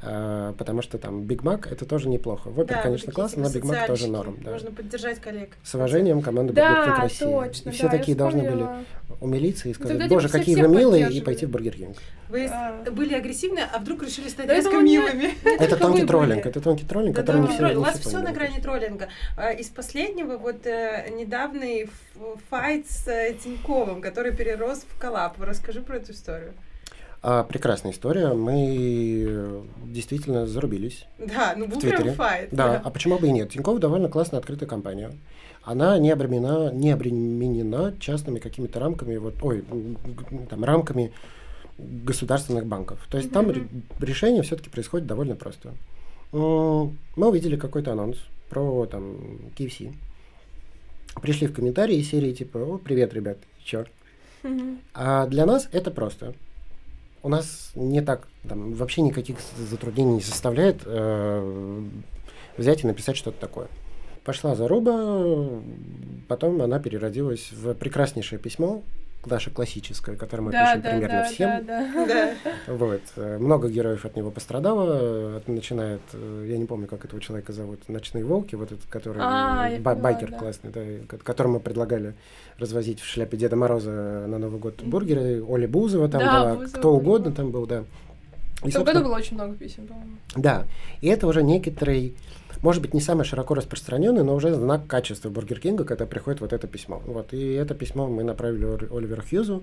[0.00, 2.48] потому что там Биг Мак это тоже неплохо.
[2.50, 4.38] Whopper, Да, конечно, классно, но Биг Мак тоже норм.
[4.42, 4.52] Да.
[4.52, 5.50] Можно поддержать коллег.
[5.62, 7.24] С уважением, Кинг Да, России.
[7.24, 8.66] точно, и все да, такие должны были
[9.20, 11.96] умилиться и сказать, тогда, типа, боже, какие вы милые, и пойти в Burger King.
[12.28, 12.82] Вы А.
[12.90, 15.34] были агрессивны, а вдруг решили стать резко милыми.
[15.58, 17.76] Это тонкий троллинг, это тонкий троллинг, который не все.
[17.76, 19.08] У вас все на грани троллинга.
[19.36, 21.88] А, Из последнего вот э, недавний
[22.50, 25.40] fight с э, Тиньковым, который перерос в collab.
[25.40, 26.54] Расскажи про эту историю.
[27.28, 28.28] А, прекрасная история.
[28.34, 31.06] Мы действительно зарубились.
[31.18, 32.50] Да, ну был прям fight.
[32.52, 33.50] Да, а почему бы и нет?
[33.50, 35.10] Тинькофф довольно классная открытая компания.
[35.64, 39.64] Она не обременена, не обременена частными какими-то рамками, вот, ой,
[40.48, 41.12] там, рамками
[41.78, 43.04] государственных банков.
[43.10, 43.66] То есть там ре-
[43.98, 45.74] решение все-таки происходит довольно просто.
[46.30, 48.18] Мы увидели какой-то анонс
[48.50, 49.16] про там
[49.58, 49.92] KFC.
[51.20, 53.84] Пришли в комментарии серии типа, о, привет, ребят, чё?
[54.44, 54.78] Мгм.
[54.94, 56.34] А для нас это просто.
[57.22, 61.82] У нас не так, там, вообще никаких затруднений не составляет э,
[62.56, 63.68] взять и написать что-то такое.
[64.24, 65.48] Пошла заруба,
[66.28, 68.82] потом она переродилась в прекраснейшее письмо,
[69.24, 71.66] наше классическое, которое мы Да, пишем да, примерно да, всем.
[71.66, 72.74] да, да.
[72.74, 73.00] Вот.
[73.16, 75.42] э, Много героев от него пострадало.
[75.48, 79.68] Начинает, э, я не помню, как этого человека зовут, «Ночные волки», вот этот, который А,
[79.68, 80.38] я ба- поняла, байкер да.
[80.38, 82.14] классный, да, которому предлагали
[82.58, 83.90] развозить в шляпе Деда Мороза
[84.28, 85.42] на Новый год бургеры.
[85.44, 86.92] Оля Бузова там Да, была, Бузова кто была.
[86.98, 87.82] угодно там был, да.
[88.64, 90.12] И, В том году было очень много писем, по-моему.
[90.34, 90.64] Да,
[91.00, 92.14] и это уже некоторый,
[92.62, 96.40] может быть, не самый широко распространенный, но уже знак качества Burger King а, когда приходит
[96.40, 97.02] вот это письмо.
[97.06, 99.62] Вот, и это письмо мы направили Оливеру Хьюзу,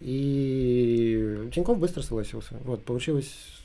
[0.00, 2.56] и Тиньков быстро согласился.
[2.64, 3.63] Вот, получилась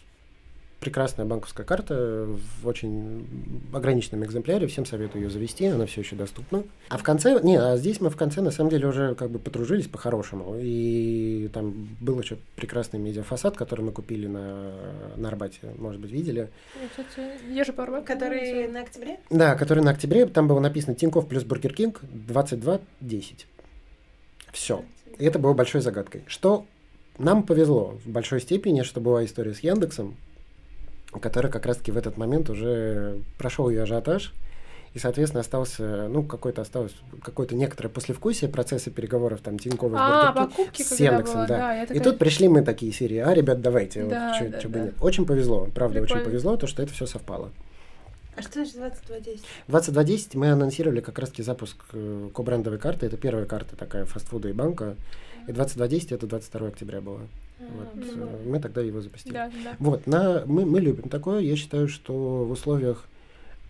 [0.79, 2.25] прекрасная банковская карта
[2.61, 3.27] в очень
[3.73, 4.67] ограниченном экземпляре.
[4.67, 6.63] Всем советую ее завести, она все еще доступна.
[6.89, 9.39] А в конце, не, а здесь мы в конце на самом деле уже как бы
[9.39, 10.55] подружились по-хорошему.
[10.57, 14.73] И там был еще прекрасный медиафасад, который мы купили на,
[15.17, 16.49] на Арбате, может быть, видели.
[16.81, 18.05] Я, кстати, езжу по Арбату.
[18.05, 19.19] Который на октябре?
[19.29, 23.45] Да, который на октябре, там было написано Тиньков плюс Burger King 22.10.
[24.51, 24.83] Все.
[25.17, 26.23] И это было большой загадкой.
[26.27, 26.65] Что
[27.17, 30.15] нам повезло в большой степени, что была история с Яндексом,
[31.21, 34.33] который как раз-таки в этот момент уже прошел ее ажиотаж,
[34.93, 40.31] и, соответственно, остался, ну, какой-то осталось, какое-то некоторое послевкусие процесса переговоров там Тинькова с А,
[40.33, 41.47] покупки, с было, да.
[41.47, 41.83] да.
[41.83, 44.73] И такая- тут пришли мы такие серии, а, ребят, давайте, Да, вот, да, чё бы
[44.79, 44.83] да.
[44.85, 44.95] нет.
[44.99, 46.25] Очень повезло, правда, очень Прикольно.
[46.25, 47.51] повезло, то, что это все совпало.
[48.35, 49.41] А что значит 22.10?
[49.67, 53.05] 22.10 мы анонсировали как раз-таки запуск э, кобрендовой карты.
[53.05, 54.95] Это первая карта такая фастфуда и банка.
[55.47, 57.19] И 22.10 это 22 октября было.
[57.59, 59.33] Вот, мы тогда его запустили.
[59.33, 59.75] Да, да.
[59.79, 61.41] Вот, на, мы, мы любим такое.
[61.41, 62.13] Я считаю, что
[62.45, 63.05] в условиях...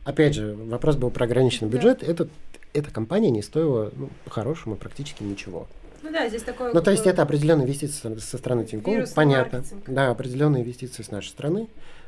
[0.06, 1.78] Опять же, вопрос был про ограниченный Да.
[1.78, 2.04] бюджет.
[2.04, 2.30] Этот,
[2.74, 5.68] эта компания не стоила, ну, по-хорошему, практически ничего.
[6.02, 6.74] Ну да, здесь такое...
[6.74, 9.58] Ну, то есть это определенные инвестиции со, стороны Вирусный понятно.
[9.60, 9.84] маркетинг.
[9.88, 11.68] Да, определенные инвестиции с нашей стороны.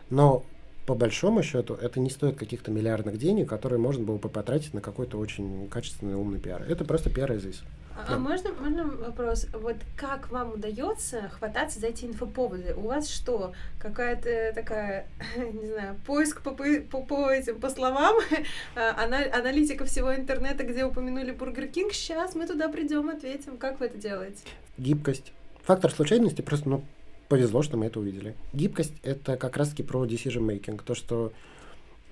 [0.10, 0.44] Но
[0.86, 4.82] по большому счету это не стоит каких-то миллиардных денег, которые можно было бы потратить на
[4.82, 6.64] какой-то очень качественный умный пиар.
[6.68, 7.62] Это просто пиар из.
[7.96, 8.18] А, Да.
[8.18, 9.48] можно, можно вопрос?
[9.54, 12.74] Вот как вам удается хвататься за эти инфоповоды?
[12.76, 18.16] У вас что, какая-то такая, не знаю, поиск по, по, по, этим, по словам,
[18.76, 23.58] а, ана- аналитика всего интернета, где упомянули Burger King, сейчас мы туда придем, ответим.
[23.58, 24.40] Как вы это делаете?
[24.78, 25.34] Гибкость.
[25.64, 26.84] Фактор случайности просто, ну,
[27.30, 28.36] повезло, что мы это увидели.
[28.54, 30.82] Гибкость— это как раз-таки про decision making.
[30.84, 31.32] То, что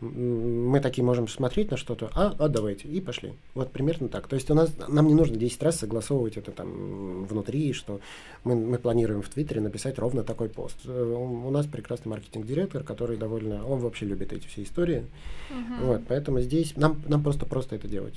[0.02, 3.34] мы такие можем смотреть на что-то, а, а давайте, и пошли.
[3.54, 4.28] Вот примерно так.
[4.28, 8.00] То есть у нас, нам не нужно 10 раз согласовывать это там внутри, что
[8.44, 10.78] мы, мы планируем в Твиттере написать ровно такой пост.
[10.86, 15.06] Э, У нас прекрасный маркетинг-директор, который довольно, он вообще любит эти все истории.
[15.50, 15.86] Мгм.
[15.86, 18.16] Вот, поэтому здесь нам, нам просто просто это делать.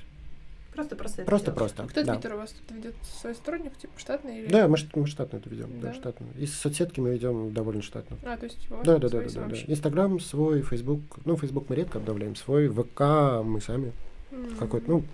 [0.74, 1.58] Просто-просто это Просто делать.
[1.58, 1.82] просто.
[1.82, 2.14] А Кто да.
[2.14, 2.94] Твиттер у вас тут ведет?
[3.20, 4.50] Свой сотрудник, типа штатный или?
[4.50, 5.94] Да, мы, мы штатно это ведем, да, Да?
[5.94, 6.27] штатно.
[6.38, 8.16] И соцсетки мы ведем довольно штатно.
[8.25, 9.56] А, то есть вас Да, да, да, да, да, да.
[9.66, 11.00] Инстаграм свой, Фейсбук.
[11.25, 12.35] Ну, Фейсбук мы редко обновляем.
[12.37, 13.00] Свой, ВК
[13.44, 13.92] мы сами.
[14.31, 14.56] М.
[14.56, 15.04] Какой-то, ну,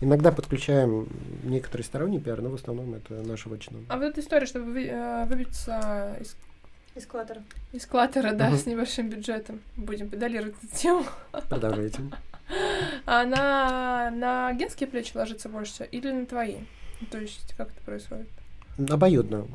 [0.00, 1.06] иногда подключаем
[1.44, 3.78] некоторые сторонний пиар, но в основном это наша вотчина.
[3.88, 6.36] А вот эта история, чтобы вы- э, выбиться из,
[6.96, 7.06] из
[7.86, 8.58] клаттера, да, Мгм.
[8.58, 11.04] с небольшим бюджетом, будем педалировать эту тему,
[11.48, 12.00] Продолжайте.
[13.06, 16.56] она на агентские плечи ложится больше или на твои?
[17.10, 18.28] То есть как это происходит?
[18.88, 19.46] Обоюдно.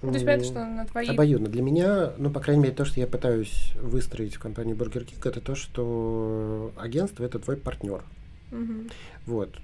[0.00, 1.08] То есть понятно, что на твои...
[1.08, 1.48] Обоюдно.
[1.48, 5.28] Для меня, ну, по крайней мере, то, что я пытаюсь выстроить в компании Burger King,
[5.28, 8.02] это то, что агентство— это твой партнер.
[8.50, 8.88] Мгм.
[9.26, 9.54] Вот.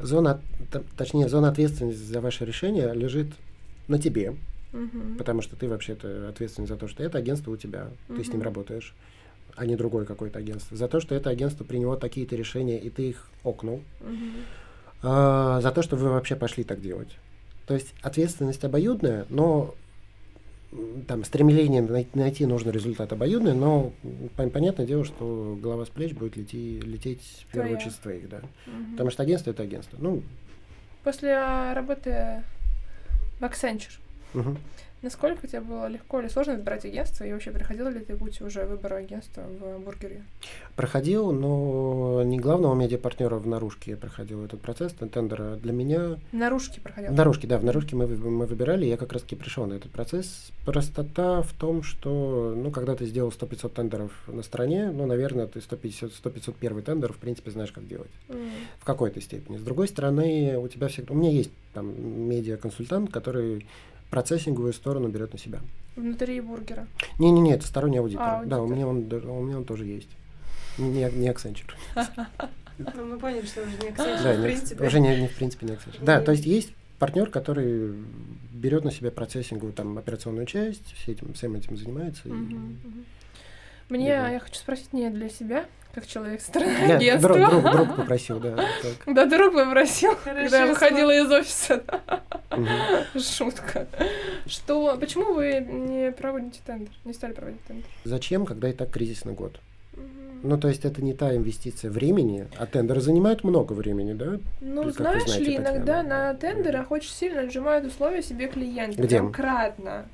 [0.00, 0.40] Зона,
[0.96, 3.28] точнее, зона ответственности за ваше решение лежит
[3.86, 4.34] на тебе,
[4.72, 5.16] Мгм.
[5.16, 8.42] потому что ты вообще-то ответственен за то, что это агентство у тебя, ты с ним
[8.42, 8.94] работаешь,
[9.56, 10.76] а не другое какое-то агентство.
[10.76, 13.82] За то, что это агентство приняло такие-то решения, и ты их окнул.
[15.02, 17.16] А, за то, что вы вообще пошли так делать.
[17.66, 19.74] То есть ответственность обоюдная, но
[21.08, 23.92] там стремление най- найти нужный результат обоюдный, но
[24.36, 28.40] пон- понятное дело, что голова с плеч будет лети- лететь в первую очередь твоих, да.
[28.66, 28.92] Мгм.
[28.92, 29.96] Потому что агентство это агентство.
[30.00, 30.22] Ну,
[31.02, 32.42] После а, работы
[33.40, 33.98] в Accenture,
[34.34, 34.58] мгм.
[35.02, 38.64] Насколько тебе было легко или сложно выбирать агентство, и вообще приходила ли ты путь уже
[38.64, 40.22] выбора агентства в бургере?
[40.76, 45.56] проходил, но не главного медиапартнера в наружке я проходил этот процесс тендера.
[45.56, 47.12] Для меня Наружки проходила?
[47.12, 49.90] В наружке, да, в наружке мы, мы выбирали, я как раз таки пришел на этот
[49.90, 50.50] процесс.
[50.64, 55.60] Простота в том, что, ну, когда ты сделал 100-500 тендеров на стороне, ну, наверное, ты
[55.60, 58.10] 150 100-501 тендер, в принципе, знаешь, как делать.
[58.28, 58.50] М.
[58.78, 59.58] В какой-то степени.
[59.58, 61.12] С другой стороны, у тебя всегда...
[61.12, 61.92] У меня есть там
[62.28, 63.66] медиа-консультант, который
[64.10, 65.60] процессинговую сторону берет на себя.
[65.96, 66.86] Внутри бургера.
[67.18, 68.22] Не-не-не, это сторонний аудитор.
[68.24, 68.76] А, Да, у аудитор.
[68.76, 70.08] меня, он, у меня он тоже есть.
[70.78, 71.74] Не, не Accenture.
[72.96, 74.86] Ну, мы поняли, что уже не Да, Accenture, в не Acc- принципе.
[74.86, 76.02] уже не, не в принципе не Accenture.
[76.02, 77.92] Да, то есть есть партнер, который
[78.52, 82.22] берет на себя процессинговую там операционную часть, всем этим занимается.
[82.30, 82.32] и-.
[83.90, 87.34] Мне, я хочу спросить не для себя, как человек стороны агентства.
[87.34, 88.56] друг, друг, друг попросил, да.
[88.56, 88.92] так.
[89.14, 91.82] Да, друг попросил, Хорошо, когда я выходила из офиса.
[93.18, 93.86] Шутка.
[94.46, 97.86] Что, почему вы не проводите тендер, не стали проводить тендер?
[98.04, 99.60] Зачем, когда и так кризисный год?
[100.42, 104.38] Ну, то есть это не та инвестиция времени, а тендеры занимают много времени, да?
[104.60, 105.76] Ну, как знаешь знаете, ли, Татьяна.
[105.76, 109.02] иногда на тендерах очень сильно отжимают условия себе клиенты.
[109.02, 109.16] Где?
[109.18, 110.06] Прям кратно.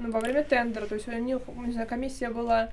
[0.00, 0.86] Ну, во время тендера.
[0.86, 2.70] То есть у них, не знаю, комиссия была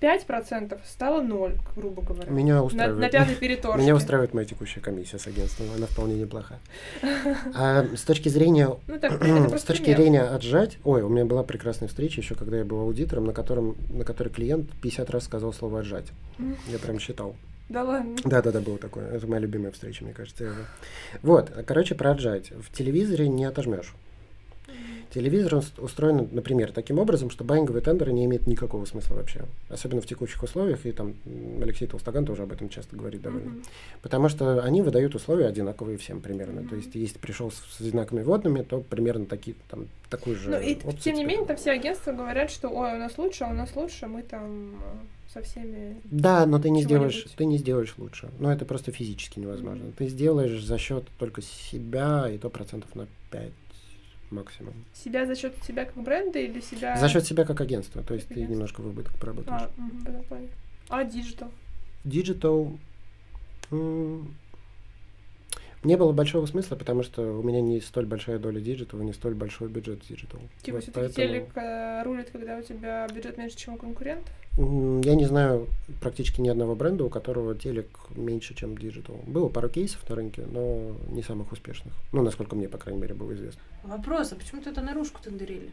[0.00, 2.30] 5%, стала 0, грубо говоря.
[2.30, 3.00] Меня на, устраивает.
[3.00, 3.82] на пятой переторжке.
[3.82, 6.58] Меня устраивает моя текущая комиссия с агентством, она вполне неплоха.
[7.54, 9.22] А с точки зрения Ну, так,
[9.58, 9.98] с точки пример.
[9.98, 13.76] зрения отжать, ой, у меня была прекрасная встреча еще, когда я был аудитором, на котором,
[13.90, 16.06] на которой клиент 50 раз сказал слово отжать.
[16.68, 17.36] Я прям считал.
[17.68, 18.16] Да ладно.
[18.24, 19.08] Да, да, да, было такое.
[19.12, 20.52] Это моя любимая встреча, мне кажется.
[21.22, 22.50] Вот, короче, про отжать.
[22.50, 23.94] В телевизоре не отожмешь.
[25.12, 29.42] Телевизор ус- устроен, например, таким образом, что байинговые тендеры не имеют никакого смысла вообще.
[29.68, 31.14] Особенно в текущих условиях, и там
[31.60, 33.50] Алексей Толстоган тоже об этом часто говорит довольно.
[33.50, 33.62] Мгм.
[34.00, 36.66] Потому что они выдают условия одинаковые всем примерно.
[36.66, 40.60] То есть, если пришел с, с одинаковыми водными, то примерно такие, там, такую же Ну,
[40.60, 43.50] и опцию тем не менее, там все агентства говорят, что ой, у нас лучше, а
[43.50, 45.96] у нас лучше, мы там э, со всеми...
[46.04, 48.30] Да, но ты не сделаешь, ты не сделаешь лучше.
[48.38, 49.84] Но это просто физически невозможно.
[49.84, 49.92] Мгм.
[49.92, 53.50] Ты сделаешь за счет только себя, и то процентов на 5
[54.32, 54.74] максимум.
[54.94, 56.96] Себя за счет себя как бренда или себя...
[56.96, 58.02] За счет себя как агентства.
[58.02, 58.52] То есть Как ты агентство.
[58.54, 59.62] немножко в убыток поработаешь.
[60.88, 61.00] А.
[61.00, 61.50] А digital?
[63.70, 64.34] М,
[65.84, 69.34] Не было большого смысла, потому что у меня не столь большая доля digital, не столь
[69.34, 70.40] большой бюджет digital.
[70.62, 74.32] Типа Вот все-таки поэтому, телек э, рулит, когда у тебя бюджет меньше, чем у конкурентов?
[74.58, 75.68] Я не знаю
[76.00, 79.16] практически ни одного бренда, у которого телек меньше, чем digital.
[79.26, 81.94] Было пару кейсов на рынке, но не самых успешных.
[82.12, 83.62] Ну, насколько мне, по крайней мере, было известно.
[83.82, 85.70] Вопрос, а почему это наружку тендерили?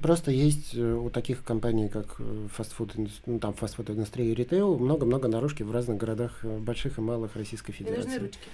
[0.00, 2.92] Просто есть э, у таких компаний, как э, фастфуд,
[3.26, 7.34] ну, там фастфуд индустрия и ритейл, много-много наружки в разных городах, э, больших и малых
[7.34, 8.26] Российской Мне нужны Федерации.
[8.26, 8.48] ручки.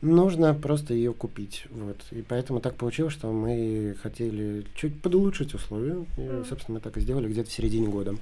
[0.00, 1.64] Нужно просто ее купить.
[1.70, 1.96] Вот.
[2.10, 6.04] И поэтому так получилось, что мы хотели чуть подулучшить условия.
[6.18, 8.14] И, собственно, мы так и сделали где-то в середине года.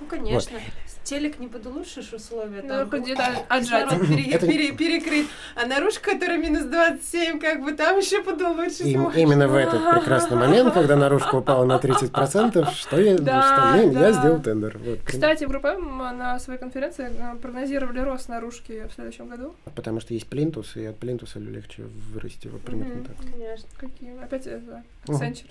[0.00, 0.58] Ну, конечно.
[1.04, 2.62] Телек не подулучшишь условия.
[2.62, 3.88] Ну, там хоть где-то отжать.
[3.90, 5.28] пере- пере- перекрыть.
[5.54, 10.36] А наружка, которая минус 27, как бы там еще подулучшить И именно в этот прекрасный
[10.36, 13.42] момент, когда наружка упала на 30%, что я, Да,
[13.76, 14.00] что мы- да.
[14.08, 14.78] я сделал тендер.
[14.84, 14.98] Вот.
[15.04, 19.54] Кстати, в группе М на своей конференции э, прогнозировали рост наружки в следующем году.
[19.76, 22.48] Потому что есть плинтус, и от плинтуса легче вырасти.
[22.48, 23.04] Вот примерно Мгм.
[23.04, 23.16] так.
[23.32, 23.68] Конечно.
[23.76, 24.18] Какие?
[24.24, 24.82] Опять это.
[25.06, 25.46] Accenture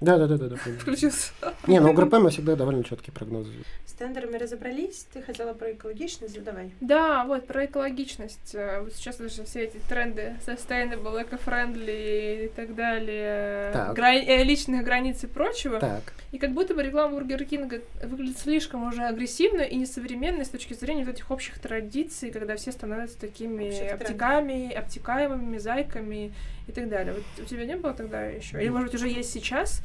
[0.00, 0.48] Да, да, да, да.
[0.48, 1.32] да включился.
[1.66, 3.52] Не, ну у группы мы всегда довольно четкие прогнозы.
[3.86, 5.06] С тендерами разобрались.
[5.12, 6.70] Ты хотела про экологичность, задавай.
[6.80, 8.54] Да, вот про экологичность.
[8.54, 13.94] Э, Вот сейчас даже все эти тренды sustainable, eco-friendly и так далее, Так.
[13.94, 15.78] гра- э, личных границ и прочего.
[15.80, 20.48] Так, И как будто бы реклама Бургер Кинга выглядит слишком уже агрессивно и несовременно с
[20.48, 24.78] точки зрения вот этих общих традиций, когда все становятся такими Общих трендов.
[24.78, 26.32] обтекаемыми, зайками
[26.66, 27.14] и так далее.
[27.14, 28.60] Вот у тебя не было тогда еще?
[28.60, 29.82] Или, может быть, уже есть сейчас?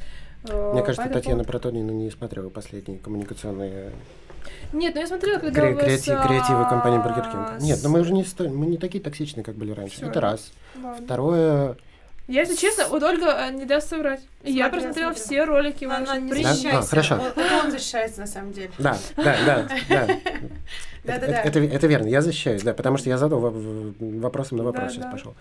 [0.48, 1.44] э, мне кажется, Татьяна поводу?
[1.50, 3.92] Протонина не смотрела последние коммуникационные
[4.72, 7.62] Нет, ну я смотрела, когда кре- у вас, креати- креативы компании а, Burger King.
[7.62, 9.96] Нет, с- но мы уже не, сто- мы не такие токсичные, как были раньше.
[9.96, 10.52] Всё, Это раз.
[10.80, 11.04] Ладно.
[11.04, 11.76] Второе,
[12.28, 14.20] Я, если честно, вот Ольга э, не даст соврать.
[14.44, 15.14] я Смотрела, просмотрела смотрела.
[15.14, 16.20] все ролики Она ваши.
[16.20, 16.78] не защищайся.
[16.78, 17.20] А, хорошо.
[17.64, 18.70] Он- защищается на самом деле.
[18.78, 20.06] Да, да, да, да.
[21.06, 21.40] Да-да-да.
[21.42, 24.90] Это, это, это верно, я защищаюсь, да, потому что я задал вопросом на вопрос Да,
[24.90, 25.10] сейчас да.
[25.10, 25.34] пошел.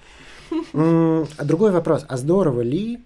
[1.37, 2.99] А другой вопрос, а здорово ли,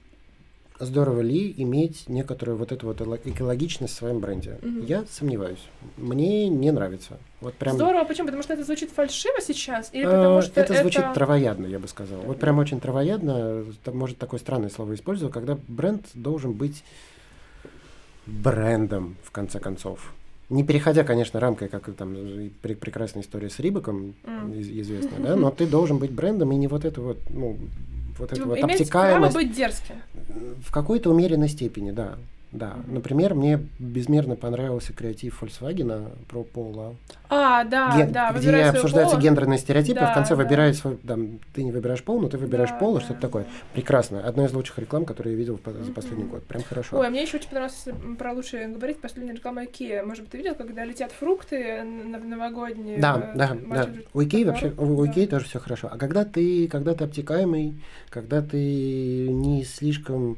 [0.79, 4.59] здорово ли иметь некоторую вот эту вот экологичность в своем бренде?
[4.61, 4.85] Мгм.
[4.85, 5.63] Я сомневаюсь.
[5.97, 7.17] Мне не нравится.
[7.41, 7.75] Вот прям.
[7.75, 8.27] Здорово, почему?
[8.27, 9.89] Потому что это звучит фальшиво сейчас?
[9.93, 12.19] Или э, потому что это звучит травоядно, я бы сказал.
[12.21, 16.83] Вот прям очень травоядно, может, такое странное слово использую, когда бренд должен быть
[18.25, 20.13] брендом, в конце концов.
[20.49, 22.15] Не переходя, конечно, рамкой, как там
[22.61, 24.51] прекрасная история с Рибаком, М.
[24.53, 27.57] из- известная, да, но ты должен быть брендом, и не вот это вот, ну,
[28.17, 29.35] вот это Типа, вот обтекаемость.
[29.35, 29.95] быть дерзким.
[30.65, 32.17] В какой-то умеренной степени, да.
[32.51, 32.77] Да.
[32.87, 36.95] Например, мне безмерно понравился креатив Volkswagen про Пола.
[37.29, 39.23] А, да, Ген- да, где обсуждаются пола.
[39.23, 40.43] гендерные стереотипы, Да, в конце да.
[40.43, 43.43] выбираешь свой, там, ты не выбираешь пол, но ты выбираешь Да, пол, да, что-то такое.
[43.43, 43.49] да.
[43.73, 44.21] Прекрасно.
[44.25, 46.43] Одна из лучших реклам, которую я видел за последний год.
[46.45, 46.97] Прям хорошо.
[46.99, 47.85] Ой, а мне еще очень понравилось
[48.17, 50.03] про лучшее говорить последняя реклама Ikea.
[50.03, 52.97] Может быть, ты видел, когда летят фрукты новогодние?
[52.99, 53.89] Да, э, да, да.
[54.13, 55.11] У Икеи вообще, у у Да.
[55.11, 55.87] Икеи тоже все хорошо.
[55.91, 57.75] А когда ты, когда ты обтекаемый,
[58.09, 60.37] когда ты не слишком,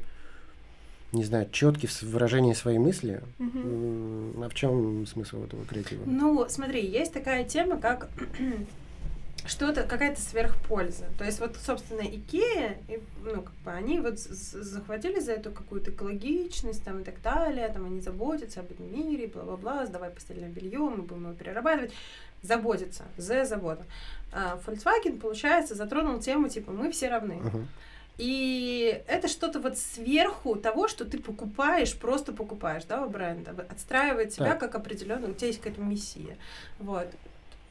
[1.12, 6.02] не знаю, четкий в выражении своей мысли, м, а в чем смысл этого креатива?
[6.06, 8.08] Ну, смотри, есть такая тема, как
[9.46, 11.06] что-то, какая-то сверхпольза.
[11.18, 15.90] То есть вот, собственно, Икея, и, ну, как бы они вот захватили за эту какую-то
[15.90, 20.78] экологичность там и так далее, там они заботятся об этом мире, бла-бла-бла, сдавай постельное белье,
[20.78, 21.92] мы будем его перерабатывать.
[22.42, 23.84] Заботиться, за забота.
[24.32, 27.34] А Volkswagen, получается, затронул тему, типа, мы все равны.
[27.34, 27.68] Мгм.
[28.18, 34.30] И это что-то вот сверху того, что ты покупаешь, просто покупаешь, да, у бренда, отстраивает
[34.30, 34.60] тебя Так.
[34.60, 36.36] как определенную, у тебя есть какая-то миссия,
[36.78, 37.06] вот.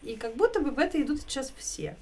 [0.02, 1.96] И как будто бы в это идут сейчас все.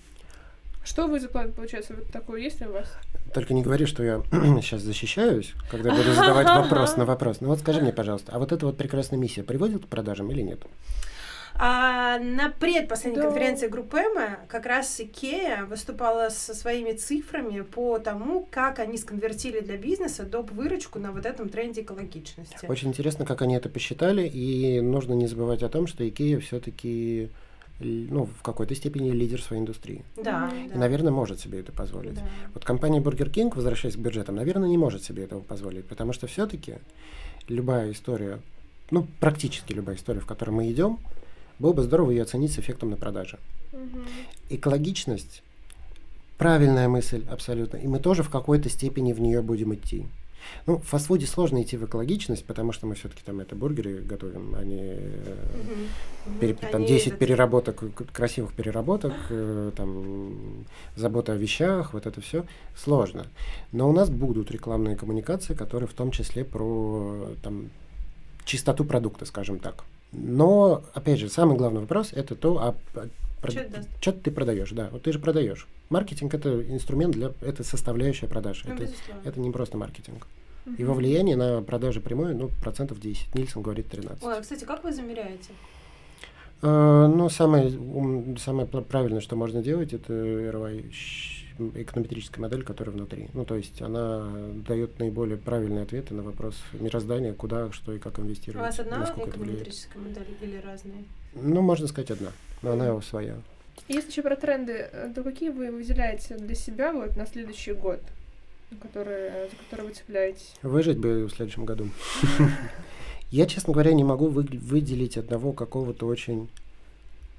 [0.86, 2.88] Что вы закладываете, получается, вот такое есть ли у вас?
[3.34, 7.42] Только не говори, что я сейчас защищаюсь, когда буду задавать вопрос на вопрос.
[7.42, 10.42] Ну вот скажи мне, пожалуйста, а вот эта вот прекрасная миссия приводит к продажам или
[10.42, 10.62] нет?
[11.62, 13.28] А на предпоследней Да.
[13.28, 19.60] конференции группы Эма как раз Икея выступала со своими цифрами по тому, как они сконвертили
[19.60, 20.52] для бизнеса доп.
[20.52, 22.66] выручку на вот этом тренде экологичности.
[22.68, 27.30] Очень интересно, как они это посчитали, и нужно не забывать о том, что Икея все-таки
[27.82, 30.04] ну, в какой-то степени лидер своей индустрии.
[30.18, 30.68] Да, Мгм.
[30.70, 30.76] да.
[30.76, 32.16] И, наверное, может себе это позволить.
[32.16, 32.22] Да.
[32.54, 36.28] Вот компания Burger King, возвращаясь к бюджетам, наверное, не может себе этого позволить, потому что
[36.28, 36.76] все-таки
[37.48, 38.40] любая история,
[38.92, 41.00] ну, практически любая история, в которой мы идем,
[41.60, 43.38] было бы здорово ее оценить с эффектом на продаже.
[43.72, 44.06] Мгм.
[44.50, 45.44] Экологичность
[46.38, 50.06] правильная мысль абсолютно, и мы тоже в какой-то степени в нее будем идти.
[50.66, 54.56] Ну, в фастфуде сложно идти в экологичность, потому что мы все-таки там это бургеры готовим,
[54.56, 55.36] а не э.
[56.26, 56.40] Мгм.
[56.40, 62.06] пере- там Они 10 этот- переработок, к- красивых переработок, э, там забота о вещах, вот
[62.08, 62.46] это все
[62.76, 63.28] сложно.
[63.74, 67.70] Но у нас будут рекламные коммуникации, которые в том числе про там
[68.46, 69.84] чистоту продукта, скажем так.
[70.12, 73.08] Но, опять же, самый главный вопрос это то, а, а
[73.42, 75.68] прод- чё ты продаешь, да, вот ты же продаешь.
[75.90, 78.64] Маркетинг это инструмент для, это составляющая продаж.
[78.66, 79.22] Ну, это, безусловно.
[79.24, 80.28] это не просто маркетинг.
[80.66, 80.76] Мгм.
[80.78, 83.34] Его влияние на продажи прямое, ну, процентов 10.
[83.36, 84.24] Нильсон говорит 13.
[84.24, 85.50] Ой, а, кстати, как вы замеряете?
[86.62, 90.92] Э, Ну, самое, ум- самое пр- правильное, что можно делать, это ROI,
[91.76, 93.30] эконометрическая модель, которая внутри.
[93.34, 94.30] Ну, то есть она
[94.68, 98.66] дает наиболее правильные ответы на вопрос мироздания, куда, что и как У инвестировать.
[98.68, 101.04] вас одна эконометрическая модель или разные?
[101.34, 102.32] Ну, можно сказать одна,
[102.62, 103.36] но она своя.
[103.88, 108.02] Если еще про тренды, э, то какие вы выделяете для себя вот на следующий год,
[108.82, 110.54] которые, за которые вы цепляетесь?
[110.62, 111.88] Выжить бы в следующем году.
[113.32, 116.50] Я, честно говоря, не могу вы- выделить одного какого-то очень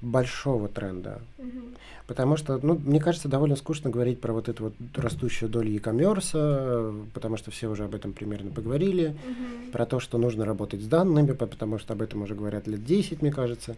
[0.01, 1.21] большого тренда.
[1.37, 1.75] Мгм.
[2.07, 7.05] Потому что, ну, мне кажется, довольно скучно говорить про вот эту вот растущую долю e-commerce,
[7.13, 9.71] потому что все уже об этом примерно поговорили, Мгм.
[9.71, 12.83] про то, что нужно работать с данными, по- потому что об этом уже говорят лет
[12.83, 13.75] 10, мне кажется.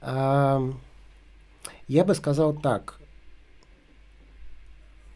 [0.00, 0.60] А,
[1.86, 2.98] я бы сказал так.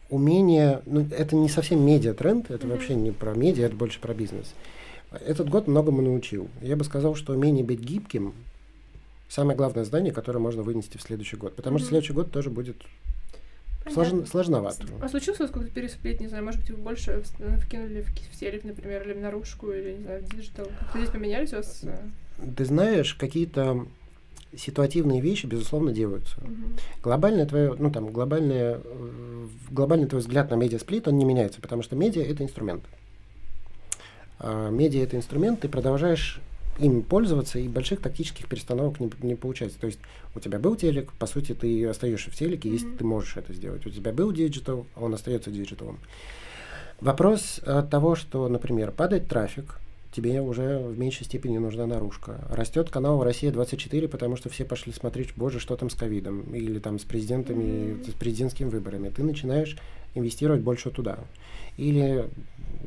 [0.09, 2.75] Умение, ну, это не совсем медиа-тренд, это Мгм.
[2.75, 4.53] вообще не про медиа, это больше про бизнес.
[5.11, 6.47] Этот год многому научил.
[6.61, 8.33] Я бы сказал, что умение быть гибким
[9.29, 11.55] самое главное знание, которое можно вынести в следующий год.
[11.55, 11.89] Потому что Мгм.
[11.89, 12.77] следующий год тоже будет
[13.91, 14.85] сложно, сложновато.
[15.01, 18.07] А случился у вас какой-то пересплит, не знаю, может быть, вы больше в- вкинули в,
[18.09, 20.65] в телек, например, или в наружку, или, не знаю, в digital?
[20.79, 21.81] Как-то здесь поменялись у вас?
[21.83, 21.97] э,
[22.55, 23.85] Ты знаешь, какие-то
[24.55, 26.39] ситуативные вещи, безусловно, делаются.
[26.41, 26.75] мгм.
[27.03, 31.81] Глобальное твое, ну там, глобальное, э, глобальный твой взгляд на медиасплит, он не меняется, потому
[31.83, 32.83] что медиа– это инструмент.
[34.39, 36.39] А медиа– это инструмент, ты продолжаешь
[36.79, 39.79] им пользоваться, и больших тактических перестановок не, не получается.
[39.79, 39.99] То есть
[40.35, 42.97] у тебя был телек, по сути, ты остаешься в телеке, если Мгм.
[42.97, 43.85] ты можешь это сделать.
[43.85, 45.99] У тебя был digital, а он остается диджиталом.
[47.01, 49.79] Вопрос от того, что, например, падает трафик,
[50.11, 52.41] тебе уже в меньшей степени нужна наружка.
[52.49, 56.97] Растет канал «Россия-24», потому что все пошли смотреть, боже, что там с ковидом, или там
[56.97, 58.11] с президентами, mm-hmm.
[58.11, 59.09] с президентскими выборами.
[59.09, 59.77] Ты начинаешь
[60.15, 61.19] инвестировать больше туда.
[61.77, 62.29] Или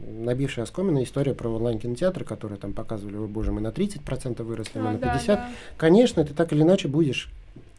[0.06, 4.82] набившая оскомина история про онлайн-кинотеатры, которые там показывали, о боже, мы на 30% выросли, а,
[4.82, 5.26] мы на 50%.
[5.26, 5.50] Да, да.
[5.76, 7.30] Конечно, ты так или иначе будешь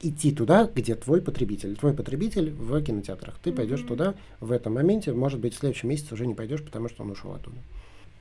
[0.01, 1.75] идти туда, где твой потребитель.
[1.75, 3.37] Твой потребитель в кинотеатрах.
[3.39, 3.55] Ты mm-hmm.
[3.55, 7.03] пойдешь туда в этом моменте, может быть, в следующем месяце уже не пойдешь, потому что
[7.03, 7.57] он ушел оттуда.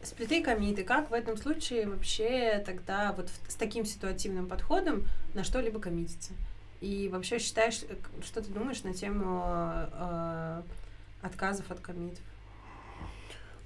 [0.03, 5.05] Сплиты и комиты, как в этом случае вообще тогда вот с таким ситуативным подходом
[5.35, 6.33] на что-либо коммититься?
[6.81, 7.95] И вообще считаешь, э,
[8.25, 10.63] что ты думаешь на тему э,
[11.23, 12.23] отказов от комитов?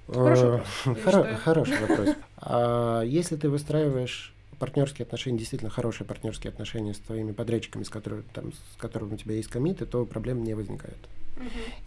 [0.07, 0.49] Хороший
[0.85, 1.39] вопрос.
[1.43, 2.15] Хороший вопрос.
[2.37, 8.23] А если ты выстраиваешь партнерские отношения, действительно хорошие партнерские отношения с твоими подрядчиками, с, которыми,
[8.33, 10.97] там, с которыми у тебя есть комиты, то проблем не возникает.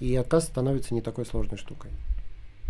[0.01, 1.91] И отказ становится не такой сложной штукой.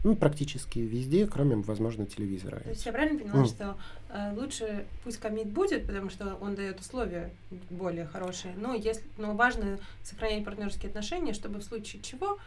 [0.04, 2.60] Ну, практически везде, кроме, возможно, телевизора.
[2.60, 3.48] То есть я правильно поняла, mm.
[3.48, 3.76] что
[4.10, 7.32] э, лучше пусть комит будет, потому что он дает условия
[7.68, 12.38] более хорошие, но, если, но важно сохранять партнерские отношения, чтобы в случае чего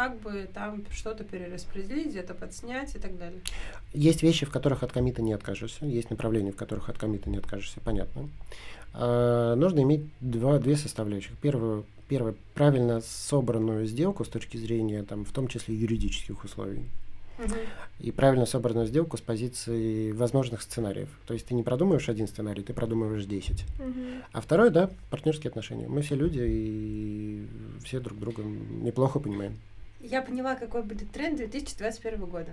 [0.00, 3.40] как бы там что-то перераспределить, где-то подснять и так далее.
[3.92, 7.36] Есть вещи, в которых от комита не откажешься, есть направления, в которых от комита не
[7.36, 8.30] откажешься, понятно.
[8.94, 11.36] А, нужно иметь два, две составляющих.
[11.36, 16.86] Первую, первое, правильно собранную сделку с точки зрения, там, в том числе юридических условий.
[17.98, 21.08] И правильно собранную сделку с позиции возможных сценариев.
[21.26, 23.50] То есть ты не продумываешь один сценарий, ты продумываешь 10.
[23.50, 23.92] Угу.
[24.32, 25.88] А второе, да, партнерские отношения.
[25.88, 27.46] Мы все люди и
[27.84, 29.56] все друг друга неплохо понимаем.
[30.00, 32.52] Я поняла, какой будет тренд 2021 года.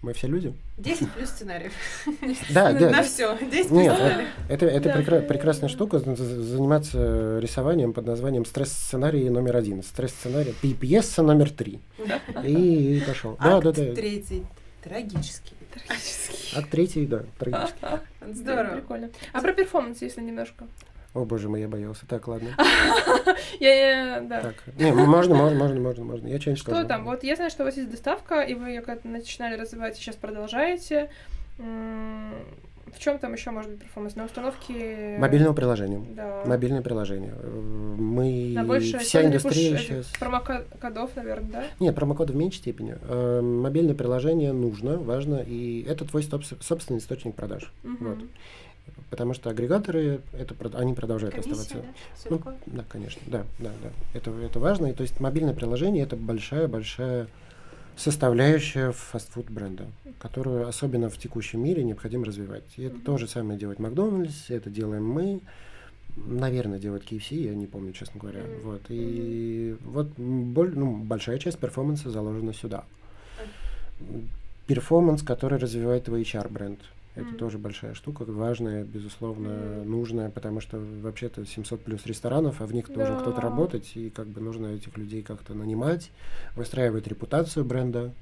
[0.00, 0.54] Мы, все люди?
[0.78, 1.72] 10 плюс сценариев.
[2.50, 2.90] Да, да.
[2.90, 3.36] На все.
[3.36, 4.28] 10 плюс сценариев.
[4.48, 9.82] Это, это прекра- прекрасная штука, заниматься рисованием под названием стресс-сценарий номер один.
[9.82, 11.80] Стресс-сценарий, пьеса номер три.
[12.44, 13.36] И, и пошел.
[13.42, 13.94] Да, да, да.
[13.94, 14.46] третий.
[14.82, 15.56] Трагический.
[15.74, 16.58] Трагический.
[16.58, 17.80] Акт третий, да, трагический.
[18.32, 18.76] Здорово.
[18.76, 19.10] Прикольно.
[19.32, 20.66] А про performance, если немножко?
[21.18, 22.06] О, боже мой, я боялся.
[22.06, 22.50] Так, ладно.
[23.60, 24.40] Я, да.
[24.40, 26.28] Так, не, можно, можно, можно, можно, можно.
[26.28, 27.04] Я что-нибудь Что там?
[27.04, 30.14] Вот я знаю, что у вас есть доставка, и вы ее как-то начинали развивать, сейчас
[30.14, 31.10] продолжаете.
[31.56, 34.14] В чем там еще может быть performance?
[34.14, 35.16] На установке...
[35.18, 36.00] Мобильного приложения.
[36.14, 36.44] Да.
[36.46, 37.34] Мобильное приложение.
[37.34, 38.52] Мы...
[38.54, 40.06] На больше Вся индустрия сейчас...
[40.20, 41.64] Промокодов, наверное, да?
[41.80, 42.96] Нет, промокодов в меньшей степени.
[43.02, 47.72] Э, мобильное приложение нужно, важно, и это твой собственный источник продаж.
[47.82, 47.96] Угу.
[48.04, 48.18] Вот
[49.10, 51.88] потому что агрегаторы это они продолжают Комиссия, оставаться.
[52.24, 52.30] Да?
[52.30, 53.90] Ну, да, конечно, да, да, да.
[54.14, 54.86] Это это важно.
[54.86, 57.28] И то есть мобильное приложение это большая большая
[57.98, 59.86] составляющая фастфуд бренда,
[60.20, 62.62] которую особенно в текущем мире необходимо развивать.
[62.76, 63.02] И это mm-hmm.
[63.02, 65.40] то же самое делает Макдональдс, это делаем мы,
[66.16, 68.40] наверное, делает KFC, я не помню, честно говоря.
[68.40, 68.60] Mm-hmm.
[68.62, 72.84] Вот и вот боль, ну, большая часть перформанса заложена сюда.
[74.68, 76.78] Перформанс, который развивает твой HR бренд.
[77.18, 77.36] Это mm.
[77.36, 79.84] тоже большая штука, важная, безусловно, mm.
[79.84, 82.94] нужная, потому что вообще-то 700 плюс ресторанов, а в них да.
[82.94, 86.10] должен кто-то работать, и как бы нужно этих людей как-то нанимать,
[86.54, 88.12] выстраивать репутацию бренда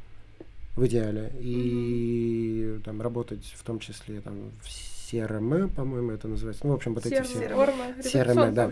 [0.76, 2.82] в идеале, и mm.
[2.84, 6.66] там работать в том числе там в CRM, по-моему, это называется.
[6.66, 7.44] Ну, в общем, вот эти все...
[7.44, 8.70] CRM, да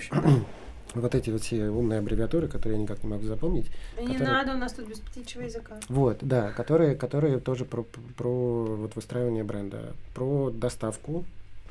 [0.94, 3.66] вот эти вот все умные аббревиатуры, которые я никак не могу запомнить.
[3.98, 4.26] Не которые...
[4.26, 5.78] надо, у нас тут без птичьего языка.
[5.88, 7.84] Вот, да, которые, которые тоже про,
[8.16, 11.24] про вот выстраивание бренда, про доставку,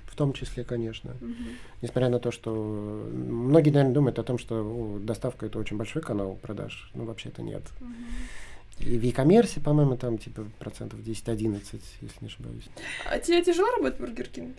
[0.07, 1.11] в том числе, конечно.
[1.21, 1.33] Угу.
[1.81, 6.03] Несмотря на то, что многие, наверное, думают о том, что о, доставка это очень большой
[6.03, 7.63] канал продаж, но вообще-то нет.
[7.81, 7.89] Угу.
[8.79, 11.61] И в e-commerce, по-моему, там типа процентов 10-11,
[12.01, 12.69] если не ошибаюсь.
[13.09, 14.53] А тебе тяжело работать в Бургер Кинге?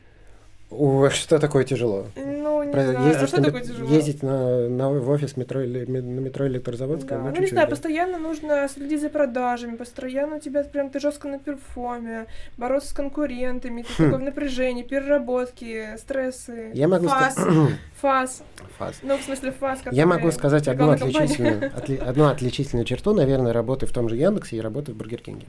[0.71, 2.07] О, что такое тяжело?
[2.17, 3.07] Ну, не Про, знаю.
[3.07, 3.91] Ездить, а что на, такое тяжело?
[3.91, 7.19] Ездить на, на, в офис метро или на метро Электрозаводская.
[7.19, 7.25] Да.
[7.25, 7.71] Ну, ну не знаю, да.
[7.71, 12.93] постоянно нужно следить за продажами, постоянно у тебя прям ты жестко на перформе, бороться с
[12.93, 14.05] конкурентами, ты хм.
[14.07, 16.71] такой в напряжении, переработки, стрессы.
[16.75, 17.37] Я могу фас.
[18.01, 18.43] фас.
[18.79, 18.97] Фас.
[19.03, 19.81] Ну, в смысле фас.
[19.93, 24.57] Я могу сказать одну отличительную, отли, одну отличительную черту, наверное, работы в том же Яндексе
[24.57, 25.47] и работы в Бургер Кинге.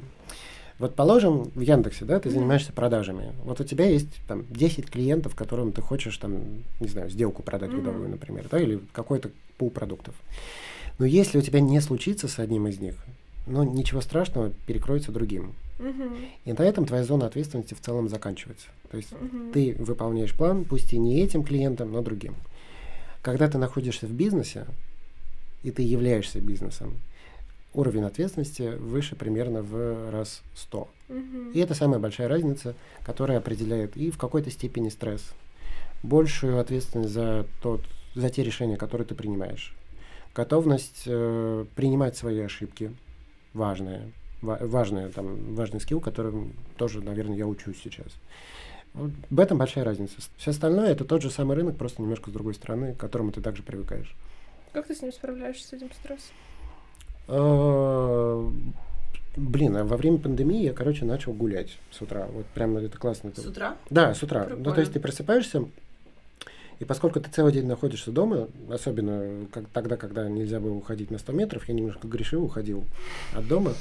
[0.78, 3.34] Вот положим, в Яндексе, да, ты занимаешься продажами.
[3.46, 7.72] Вот у тебя есть там 10 клиентов, которым ты хочешь там, не знаю, сделку продать
[7.72, 7.78] mm-hmm.
[7.78, 10.16] годовую, например, да, или какой-то пул продуктов.
[11.00, 12.96] Но если у тебя не случится с одним из них,
[13.48, 15.54] ну, ничего страшного, перекроется другим.
[15.78, 16.18] Uh-huh.
[16.46, 18.68] И на этом твоя зона ответственности в целом заканчивается.
[18.90, 19.52] То есть uh-huh.
[19.52, 22.36] ты выполняешь план, пусть и не этим клиентом, но другим.
[23.22, 24.66] Когда ты находишься в бизнесе,
[25.64, 26.96] и ты являешься бизнесом,
[27.76, 30.88] уровень ответственности выше примерно в раз 100.
[31.10, 31.18] Угу.
[31.54, 35.24] И это самая большая разница, которая определяет и в какой-то степени стресс,
[36.04, 37.82] большую ответственность за, тот,
[38.16, 39.76] за те решения, которые ты принимаешь,
[40.34, 42.92] готовность э, принимать свои ошибки,
[43.54, 44.12] важная,
[44.42, 48.08] важный, там, важный скилл, которым тоже, наверное, я учусь сейчас.
[48.94, 50.16] Вот в этом большая разница.
[50.38, 53.42] Все остальное это тот же самый рынок, просто немножко с другой стороны, к которому ты
[53.42, 54.16] также привыкаешь.
[54.72, 56.34] Как ты с ним справляешься, с этим стрессом?
[57.28, 58.52] А,
[59.36, 62.28] блин, а во время пандемии я, короче, начал гулять с утра.
[62.32, 63.32] Вот прямо это классно.
[63.36, 63.76] С утра?
[63.90, 64.44] Да, с утра.
[64.44, 64.64] Прикольно.
[64.70, 65.66] Ну, то есть ты просыпаешься,
[66.80, 71.18] и поскольку ты целый день находишься дома, особенно как, тогда, когда нельзя было уходить на
[71.18, 72.84] 100 метров, я немножко грешил, уходил
[73.34, 73.74] от дома,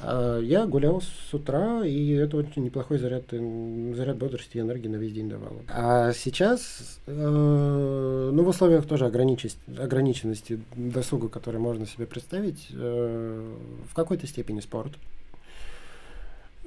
[0.00, 4.96] я гулял с утра, и это очень неплохой заряд, э, заряд бодрости и энергии на
[4.96, 5.62] весь день давало.
[5.68, 13.54] А сейчас, э, ну, в условиях тоже ограниченности, ограниченности досуга, который можно себе представить, э,
[13.90, 14.92] в какой-то степени спорт.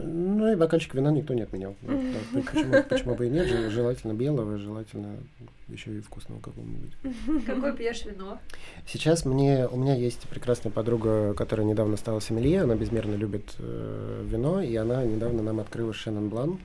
[0.01, 1.75] Ну и бокальчик вина никто не отменял.
[1.81, 1.99] Вот,
[2.33, 3.47] да, почему, почему бы и нет?
[3.47, 5.17] Жел- Желательно белого, желательно
[5.67, 6.91] еще и вкусного какого-нибудь.
[7.45, 8.39] Какое пьешь вино?
[8.87, 14.23] Сейчас мне, у меня есть прекрасная подруга, которая недавно стала сомелье, она безмерно любит э,
[14.25, 16.59] вино, и она недавно нам открыла Шеннон Блан.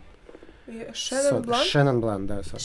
[0.94, 1.64] Шеннон Блан?
[1.64, 2.42] Шеннон Блан, да.
[2.42, 2.62] сорт.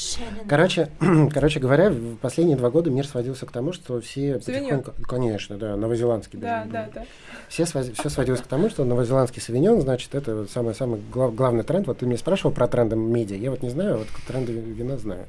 [0.47, 0.89] Короче,
[1.33, 4.81] короче говоря, в последние два года мир сводился к тому, что все Савиньон.
[4.83, 5.03] потихоньку...
[5.07, 6.39] Конечно, да, новозеландский.
[6.39, 7.03] Да, да, да.
[7.49, 11.87] Все, своз- все сводилось к тому, что новозеландский савиньон, значит, это самый-самый глав- главный тренд.
[11.87, 14.97] Вот ты меня спрашивал про тренды медиа, я вот не знаю, а вот тренды вина
[14.97, 15.25] знаю.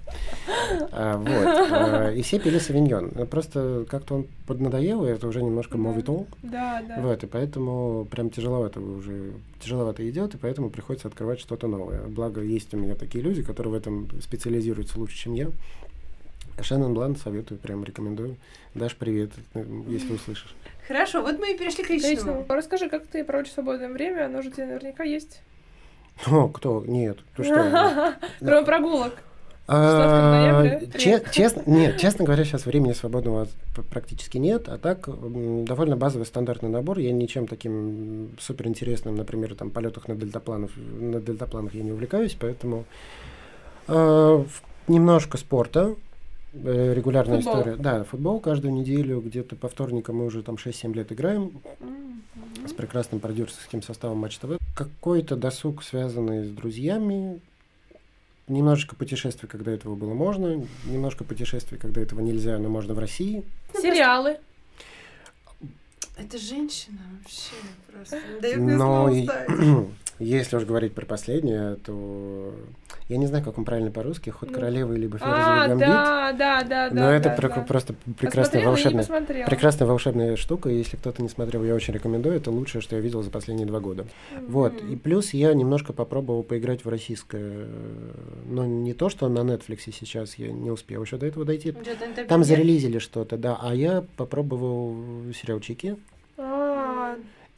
[0.92, 1.28] А, вот.
[1.72, 3.10] А, и все пили савиньон.
[3.14, 5.78] Ну, Просто как-то он поднадоел, и это уже немножко Да.
[5.78, 6.26] мовитол.
[6.42, 7.00] Да, да.
[7.00, 12.02] Вот, и поэтому прям тяжеловато уже, тяжеловато идет, и поэтому приходится открывать что-то новое.
[12.06, 15.50] Благо, есть у меня такие люди, которые в этом специализируются лучше, чем я.
[16.62, 18.36] Шеннон Блан советую, прям рекомендую.
[18.74, 19.30] Даш, привет,
[19.88, 20.54] если услышишь.
[20.86, 22.14] Хорошо, вот мы и перешли к личному.
[22.14, 22.46] Личному.
[22.48, 24.26] Расскажи, как ты проводишь свободное время?
[24.26, 25.40] Оно же у тебя наверняка есть.
[26.26, 26.84] О, кто?
[26.86, 28.16] Нет, ты что?
[28.40, 29.22] Кроме прогулок.
[29.72, 31.22] А, че-.
[31.30, 33.46] Честно, нет, честно говоря, сейчас времени свободного
[33.90, 35.08] практически нет, а так
[35.64, 36.98] довольно базовый стандартный набор.
[36.98, 42.36] Я ничем таким супер интересным, например, там полетах на дельтапланах, на дельтапланах я не увлекаюсь,
[42.38, 42.84] поэтому
[43.86, 45.94] э, в- немножко спорта,
[46.52, 47.58] э, регулярная Футбол.
[47.60, 47.76] история.
[47.76, 51.52] Да, футбол каждую неделю, где-то по вторникам мы уже там 6-7 лет играем
[52.66, 54.58] с прекрасным продюсерским составом Матч ТВ.
[54.74, 57.40] Какой-то досуг, связанный с друзьями,
[58.50, 63.44] немножечко путешествий, когда этого было можно, немножко путешествий, когда этого нельзя, но можно в России.
[63.74, 64.38] Сериалы.
[66.16, 67.54] Это женщина вообще
[67.90, 69.28] просто дает мне Но и-.
[70.20, 72.54] если уж говорить про последнее, то
[73.08, 74.54] я не знаю, как он правильно по-русски, ход Ну.
[74.54, 75.86] королевы либо А, ферзевый гамбит.
[75.88, 76.94] да, да, да, да.
[76.94, 77.60] но это да, про- да.
[77.62, 79.04] просто прекрасная волшебная,
[79.46, 80.68] прекрасная волшебная штука.
[80.68, 82.36] Если кто-то не смотрел, я очень рекомендую.
[82.36, 84.06] Это лучшее, что я видел за последние два года.
[84.46, 84.80] Вот.
[84.82, 87.66] И плюс я немножко попробовал поиграть в российское.
[88.46, 91.74] Но не то, что на Netflix сейчас я не успел еще до этого дойти.
[92.28, 93.58] Там зарелизили что-то, да.
[93.60, 94.94] А я попробовал
[95.34, 95.96] сериалчики.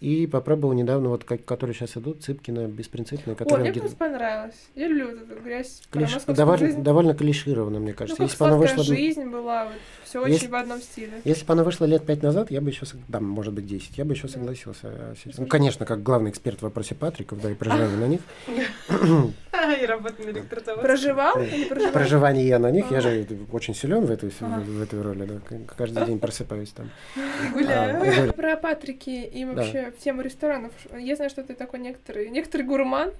[0.02, 4.56] И попробовал недавно, вот как, которые сейчас идут, Цыпкина, беспринципные, которые мне где- просто понравилось.
[4.74, 6.82] Я люблю вот эту грязь клиш- довольно, жизнь.
[6.82, 8.20] довольно клишировано, мне Ну, кажется.
[8.20, 9.74] как Если она сладкая вышла, жизнь была, вот,
[10.12, 11.22] все Если- очень в одном стиле.
[11.24, 14.04] если бы она вышла лет пять назад, я бы еще, да, может быть, 10, я
[14.04, 14.34] бы еще Да.
[14.34, 14.80] согласился.
[14.84, 18.20] А сейчас- Ну, конечно, как главный эксперт в вопросе Патриков, да, и проживания на них.
[19.80, 20.82] И работа на электрозаводе.
[20.82, 21.92] Проживал или проживал?
[21.92, 25.56] Проживание я на них, я же очень силен в этой, в- этой роли, да.
[25.76, 26.90] Каждый день просыпаюсь там.
[27.54, 28.02] Гуляю.
[28.02, 30.72] А, и говорю, Про Патрики и вообще в тему ресторанов.
[30.98, 33.12] Я знаю, что ты такой некоторый, некоторый гурман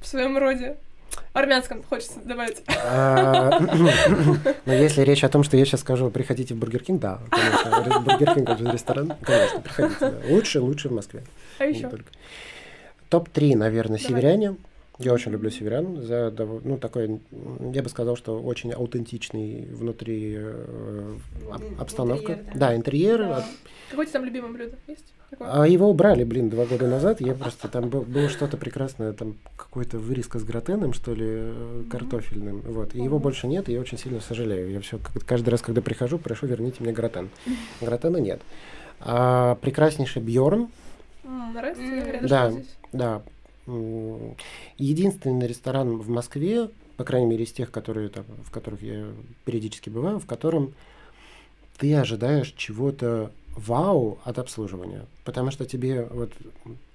[0.00, 0.76] в своем роде.
[1.32, 2.62] Армянском хочется добавить.
[2.84, 3.58] а,
[4.66, 8.00] Но если речь о том, что я сейчас скажу, приходите в Burger King, да, конечно.
[8.00, 10.14] Burger King это же ресторан, конечно, приходите.
[10.28, 11.22] Лучше, лучше в Москве.
[11.58, 11.88] А еще?
[11.88, 12.10] только.
[13.08, 14.56] Топ-3, наверное, северяне.
[14.98, 16.32] Я очень люблю северян за
[16.64, 17.20] ну такой,
[17.72, 21.14] я бы сказал, что очень аутентичный внутри э,
[21.78, 22.32] обстановка.
[22.34, 22.68] интерьер, да.
[22.68, 23.18] Да, интерьер.
[23.18, 23.44] Да.
[23.90, 25.12] Какое у тебя там любимое блюдо есть?
[25.32, 25.50] Какое?
[25.50, 27.22] А его убрали, блин, два года назад.
[27.22, 31.84] Я просто там был- было что-то прекрасное, там какой-то вырезка с гратеном, что ли, э,
[31.90, 32.60] картофельным.
[32.60, 32.94] Вот.
[32.94, 34.70] И его больше нет, и я очень сильно сожалею.
[34.70, 37.30] Я все каждый раз, когда прихожу, прошу, верните мне гратен.
[37.80, 38.42] Гратена нет.
[39.00, 40.68] А, прекраснейший Бьорн,
[41.54, 43.22] рядышком да.
[43.66, 43.72] да.
[44.76, 46.68] Единственный ресторан в Москве,
[46.98, 49.06] по крайней мере, из тех, которые там, в которых я
[49.46, 50.74] периодически бываю, в котором
[51.78, 55.06] ты ожидаешь чего-то вау от обслуживания.
[55.24, 56.32] Потому что тебе, вот,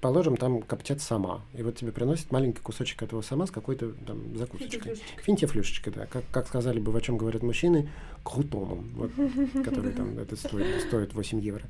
[0.02, 1.42] положим, там коптят сама.
[1.54, 4.96] И вот тебе приносят маленький кусочек этого сама с какой-то там закусочкой.
[5.24, 6.06] Финтифлюшечкой, да.
[6.06, 7.90] Как, как сказали бы, о чем говорят мужчины,
[8.24, 9.12] крутоном, вот,
[9.64, 11.64] который там это стоит, стоит 8 евро.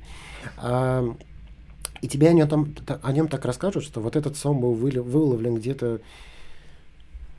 [0.56, 1.04] А,
[2.00, 4.72] и тебе о нем, там, та- о нем так расскажут, что вот этот сом был
[4.74, 6.00] выловлен где-то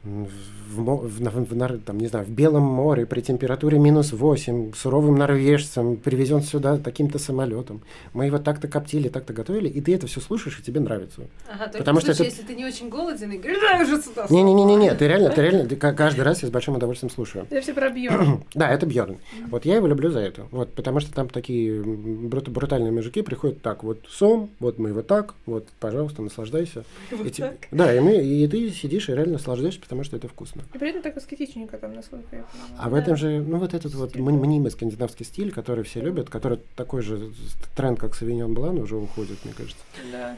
[0.04, 0.28] в,
[0.76, 5.98] в, в нар- там, не знаю, в Белом море при температуре минус 8, суровым норвежцем,
[5.98, 7.82] привезен сюда таким-то самолетом.
[8.14, 11.24] Мы его так-то коптили, так-то готовили, и ты это все слушаешь, и тебе нравится.
[11.52, 14.02] Ага, Потому в что случае, это- если ты не очень голоден, и говоришь, дай уже
[14.02, 14.28] сюда.
[14.30, 17.46] Не-не-не-не, ты реально, ты реально, ты ка- каждый раз я с большим удовольствием слушаю.
[17.50, 17.90] Это все про.
[18.54, 19.18] Да, это Бьорн.
[19.50, 20.44] Вот я его люблю за это.
[20.52, 25.02] Вот, потому что там такие брут- брутальные мужики приходят так, вот сом, вот мы его
[25.02, 26.84] так, вот, пожалуйста, наслаждайся.
[27.12, 27.56] Вот И так.
[27.72, 30.62] Да, и, мы, и ты сидишь и реально наслаждаешься, потому что это вкусно.
[30.72, 32.74] И при этом так аскетичненько там, насколько я понимаю.
[32.78, 36.30] А в этом же, ну вот этот вот мни- мнимый скандинавский стиль, который все любят,
[36.30, 37.32] который такой же
[37.76, 39.84] тренд, как Савиньон Блан, уже уходит, мне кажется.
[40.12, 40.38] Да.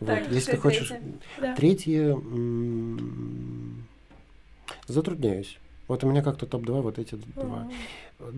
[0.00, 0.08] Вот.
[0.08, 0.88] Так, Если ты хочешь...
[0.88, 1.12] третье?
[1.40, 1.54] да.
[1.56, 2.08] Третье...
[2.12, 3.86] м,
[4.86, 5.58] Затрудняюсь.
[5.88, 7.66] Вот у меня как-то топ-2 вот эти два.
[8.20, 8.34] Ага.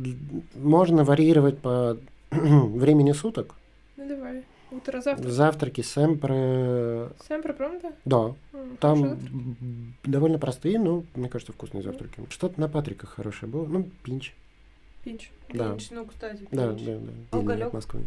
[0.54, 1.96] Можно варьировать по
[2.30, 3.56] времени суток.
[3.96, 4.44] Ну давай.
[4.70, 5.28] Утро завтра.
[5.30, 7.10] Завтраки, семпре...
[7.28, 7.92] Sempre pronto?
[8.04, 9.18] Да, М, там
[10.04, 12.20] довольно простые, но, мне кажется, вкусные завтраки.
[12.30, 13.66] Что-то на Патриках хорошее было.
[13.66, 14.32] Ну, пинч.
[15.04, 15.30] Пинч.
[15.52, 15.70] Да.
[15.70, 16.82] Пинч, ну, кстати, Да, пинч.
[16.84, 17.38] да, да.
[17.38, 17.48] Уголек?
[17.56, 18.00] Дельный от Москвы.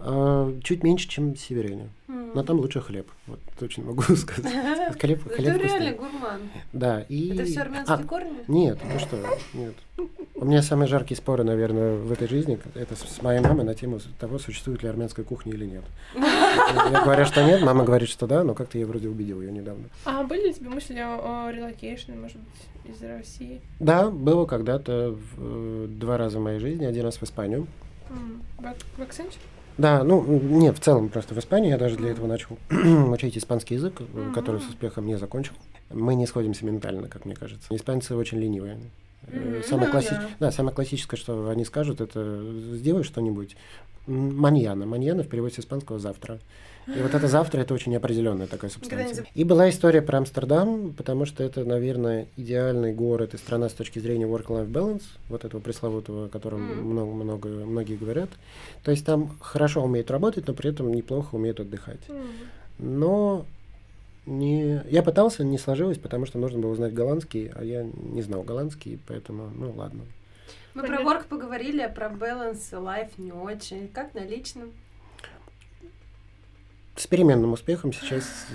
[0.00, 1.88] А, чуть меньше, чем северяне.
[2.08, 2.32] М.
[2.34, 3.08] Но там лучше хлеб.
[3.28, 4.52] Вот точно могу сказать.
[5.00, 5.94] Хлеб, Это хлеб реально вкусный.
[5.94, 6.40] гурман.
[6.72, 7.32] Да, и...
[7.34, 8.38] Это все армянские А, корни?
[8.48, 9.16] Нет, ну что,
[9.54, 9.74] нет.
[10.42, 14.00] У меня самые жаркие споры, наверное, в этой жизни, это с моей мамой на тему
[14.18, 15.84] того, существует ли армянская кухня или нет.
[16.16, 19.84] Я говорю, что нет, мама говорит, что да, но как-то я вроде убедил ее недавно.
[20.04, 23.60] А были ли тебе мысли о, релокейшне, может быть, из России?
[23.78, 27.68] Да, было когда-то э, два раза в моей жизни, один раз в Испанию.
[28.58, 29.38] В, Аксенте?
[29.78, 32.58] Да, ну, нет, в целом просто в Испании я даже для этого начал
[33.12, 35.54] учить испанский язык, э, который с успехом не закончил.
[35.88, 37.72] Мы не сходимся ментально, как мне кажется.
[37.72, 38.80] Испанцы очень ленивые.
[39.28, 40.28] Мгм, Самое, ну класси- да.
[40.40, 42.42] да, самое классическое, что они скажут, это
[42.74, 43.56] сделай что-нибудь.
[44.06, 44.84] Маньяна.
[44.84, 46.40] Маньяна в переводе с испанского завтра.
[46.88, 49.24] И вот это завтра это очень неопределенная такая субстанция.
[49.36, 54.00] И была история про Амстердам, потому что это, наверное, идеальный город и страна с точки
[54.00, 56.84] зрения work-life balance, вот этого пресловутого, о котором Мгм.
[56.90, 58.30] много, много, многие говорят.
[58.82, 62.00] То есть там хорошо умеют работать, но при этом неплохо умеют отдыхать.
[62.08, 62.16] М.
[62.80, 63.46] Но
[64.26, 64.82] не...
[64.88, 69.00] я пытался, не сложилось, потому что нужно было знать голландский, а я не знал голландский,
[69.06, 70.04] поэтому, ну ладно.
[70.74, 73.88] Мы про ворк поговорили, а про баланс лайф не очень.
[73.88, 74.72] Как на личном?
[76.96, 78.46] С переменным успехом сейчас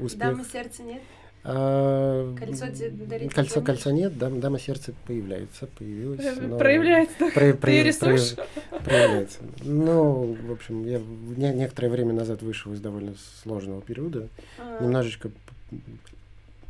[0.00, 0.18] успех.
[0.18, 1.02] Дамы сердца нет?
[1.50, 6.20] А, Кольцо тебе дарить Кольцо, кольца нет, дам, дама сердца появляется, появилась.
[6.42, 7.14] но- Проявляется.
[7.32, 8.34] Про- Ты про- рисуешь?
[8.34, 9.38] про- проявляется.
[9.62, 11.00] Ну, в общем, я
[11.36, 14.28] не- некоторое время назад вышел из довольно сложного периода.
[14.58, 14.82] А.
[14.82, 15.30] Немножечко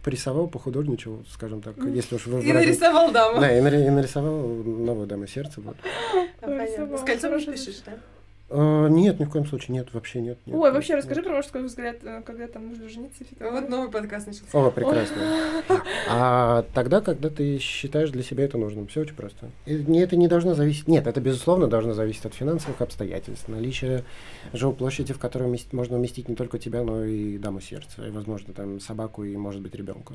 [0.04, 2.40] порисовал, похудожничал, скажем так, если уж вы...
[2.42, 3.40] И нарисовал даму.
[3.40, 5.60] Да, и, нари- и нарисовал новую даму сердца.
[5.60, 5.76] Вот.
[6.40, 6.96] А.
[6.96, 7.94] С кольцом пишешь, да?
[8.50, 10.38] А, нет, ни в коем случае, нет, вообще нет.
[10.46, 11.28] нет, Ой, нет, вообще расскажи нет.
[11.28, 13.22] про мужской взгляд, э, когда там нужно жениться.
[13.22, 13.60] и всё такое.
[13.60, 14.46] Вот новый подкаст начался.
[14.58, 15.16] О, прекрасно.
[16.10, 19.50] А тогда, когда ты считаешь для себя это нужным, все очень просто.
[19.66, 20.88] И не- это не должно зависеть.
[20.88, 24.04] Нет, это безусловно должно зависеть от финансовых обстоятельств, наличия
[24.54, 28.54] жилплощади, в которой умест- можно уместить не только тебя, но и даму сердца, и, возможно,
[28.54, 30.14] там собаку и, может быть, ребенка.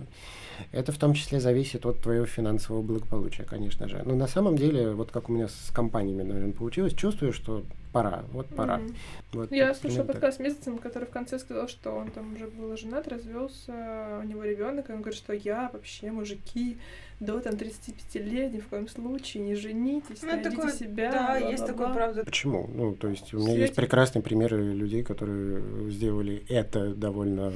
[0.72, 4.02] Это в том числе зависит от твоего финансового благополучия, конечно же.
[4.06, 7.64] Но на самом деле, вот как у меня с компаниями, наверное, получилось, чувствую, что
[7.94, 8.78] пора, вот пора.
[8.80, 8.96] Мгм.
[9.32, 10.14] Вот, Я слушала так.
[10.14, 14.28] подкаст с Месяцем, который в конце сказал, что он там уже был женат, развелся, у
[14.28, 16.78] него ребенок, и он говорит, что я вообще, мужики,
[17.20, 21.12] до там 35 лет ни в коем случае не женитесь, Ну, найдите такое- себя.
[21.12, 21.68] Да, есть бла-бла-бла».
[21.68, 22.26] такое, правда.
[22.26, 22.70] Почему?
[22.74, 23.62] Ну, то есть у меня Свете.
[23.62, 27.54] есть прекрасные примеры людей, которые сделали это довольно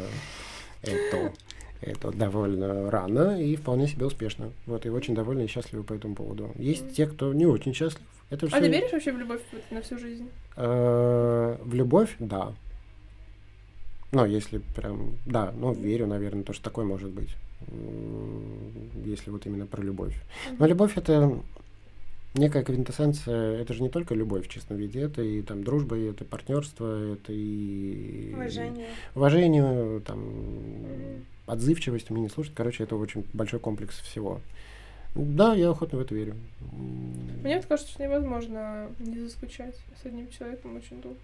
[0.84, 1.34] это,
[1.82, 4.52] это довольно рано и вполне себе успешно.
[4.66, 6.52] Вот, и очень довольны и счастливы по этому поводу.
[6.56, 8.06] Есть те, кто не очень счастлив.
[8.30, 10.30] Это А всё- ты веришь вообще в любовь вот на всю жизнь?
[10.58, 12.54] Э, В любовь, да.
[14.12, 17.36] Ну, если прям, да, ну, верю, наверное, то, что такое может быть.
[19.06, 20.16] Если вот именно про любовь.
[20.60, 21.40] Но любовь это
[22.34, 26.06] некая квинтэссенция, это же не только любовь в чистом виде, это и там дружба, и
[26.06, 28.88] это партнерство, это и Уважение.
[29.16, 30.22] уважение, там,
[31.48, 32.54] отзывчивость, умение слушать.
[32.56, 34.40] Короче, это очень большой комплекс всего.
[35.18, 36.36] Да, я охотно в это верю.
[37.44, 41.18] Мне кажется, что невозможно не заскучать с одним человеком очень долго.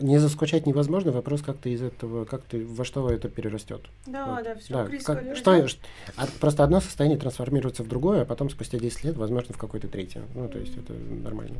[0.00, 3.80] Не заскучать невозможно, вопрос, как ты из этого, как ты, во что это перерастет.
[4.06, 4.44] Да, Вот.
[4.44, 4.72] да, все.
[4.72, 5.78] Да, как- что, ш-
[6.16, 9.88] а просто одно состояние трансформируется в другое, а потом спустя 10 лет, возможно, в какое-то
[9.88, 10.22] третье.
[10.36, 11.56] Ну, то есть это нормально.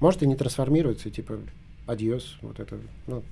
[0.00, 1.38] Может и не трансформируется, и типа
[1.86, 3.22] адьос, вот это, ну,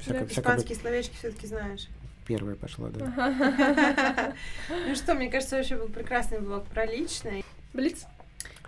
[0.00, 0.32] всяко, Да, всяко быть.
[0.32, 1.88] Испанские словечки все-таки знаешь.
[2.30, 4.32] Первая пошла, да.
[4.86, 7.42] Ну что, мне кажется, вообще был прекрасный блог про личное.
[7.72, 8.04] Блиц.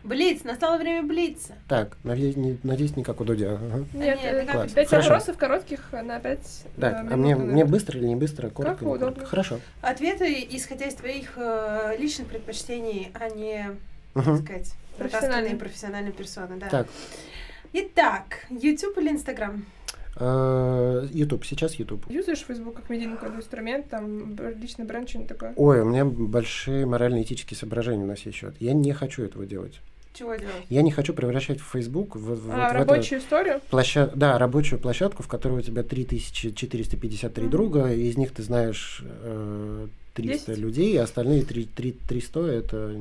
[0.02, 1.54] Блиц, настало время блица.
[1.68, 3.52] Так, надеюсь, не, надеюсь, не как у Дудя.
[3.52, 3.84] Ага.
[3.94, 5.10] Нет, нет, э, как- пять Хорошо.
[5.10, 8.48] вопросов коротких на пять Так, э, а мне, мне быстро или не быстро?
[8.48, 8.98] Коротко?
[8.98, 9.28] Как.
[9.28, 9.60] Хорошо.
[9.80, 13.70] Ответы, исходя из твоих э, личных предпочтений, а не,
[14.14, 15.54] так сказать, Профессиональные.
[15.54, 16.56] профессиональные персоны.
[16.56, 16.68] Да.
[16.68, 16.88] Так,
[17.74, 19.64] Итак, YouTube или Instagram?
[20.16, 22.04] Э, YouTube, сейчас YouTube.
[22.10, 25.52] Юзаешь Facebook как медийный какой-то инструмент, там личный бренд, что-нибудь такое?
[25.56, 28.54] Ой, у меня большие морально-этические соображения на сей счет.
[28.60, 29.80] Я не хочу этого делать.
[30.14, 30.52] Чего делать?
[30.68, 33.54] Я не хочу превращать в Facebook в, в- а, вот в рабочую историю?
[33.56, 37.50] эту площа- да, рабочую площадку, в которой у тебя 3453 Мгм.
[37.50, 40.58] друга, и из них ты знаешь э, 300 Десять?
[40.62, 42.94] людей, а остальные три- три- 300 это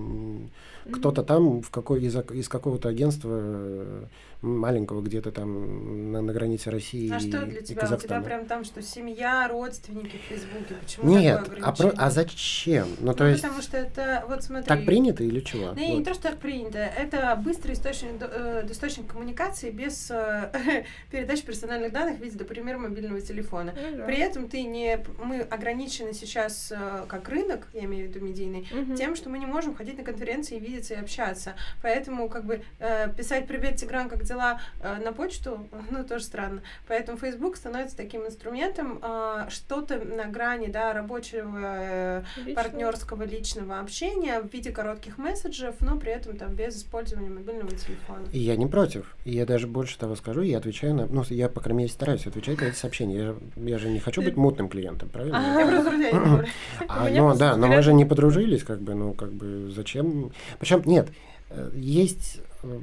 [0.92, 4.04] кто-то там в какой, из, из какого-то агентства э,
[4.42, 7.60] маленького где-то там на, на границе России А и, что для и тебя?
[7.62, 8.24] У тебя Казахстана.
[8.24, 10.76] прям там что, семья, родственники в Фейсбуке?
[10.82, 12.88] Почему Нет, а, про- а зачем?
[13.00, 14.68] Ну, то Ну, есть, потому что это, вот смотри...
[14.68, 15.74] так принято или чего?
[15.74, 16.06] Не, не Вот.
[16.06, 16.80] то, что так принято.
[16.80, 20.52] Это быстрый источник, э, источник коммуникации без э,
[21.12, 23.74] передачи персональных данных в виде, например, мобильного телефона.
[23.76, 24.06] Ну да.
[24.06, 28.68] При этом ты не, мы ограничены сейчас э, как рынок, я имею в виду медийный,
[28.72, 28.96] Мгм.
[28.96, 31.54] тем, что мы не можем ходить на конференции, видеться и общаться.
[31.82, 36.62] Поэтому как бы э, писать «Привет, Тигран, как дела?» э, на почту, ну, тоже странно.
[36.88, 42.56] Поэтому Facebook становится таким инструментом, э, что-то на грани, да, рабочего, э, Лично.
[42.56, 48.26] партнерского, личного общения в виде коротких месседжев, но при этом там без использования мобильного телефона.
[48.32, 49.16] И я не против.
[49.26, 51.06] Я даже больше того скажу, я отвечаю на...
[51.06, 53.18] Ну, я, по крайней мере, стараюсь отвечать на эти сообщения.
[53.18, 55.42] Я же, я же не хочу быть мутным клиентом, правильно?
[55.42, 56.48] А, Я просто друзья не.
[56.88, 60.32] А, ну да, но мы же не подружились, как бы, ну, как бы, зачем?
[60.62, 61.10] Причем, нет,
[61.50, 62.80] э, есть э,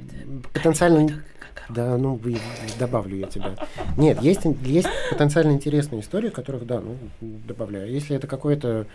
[0.53, 1.23] потенциально...
[1.69, 2.19] Да, ну,
[2.77, 3.55] добавлю я тебя.
[3.95, 7.89] Нет, есть, есть потенциально интересные истории, которых, да, ну, добавляю.
[7.89, 8.85] Если это какой-то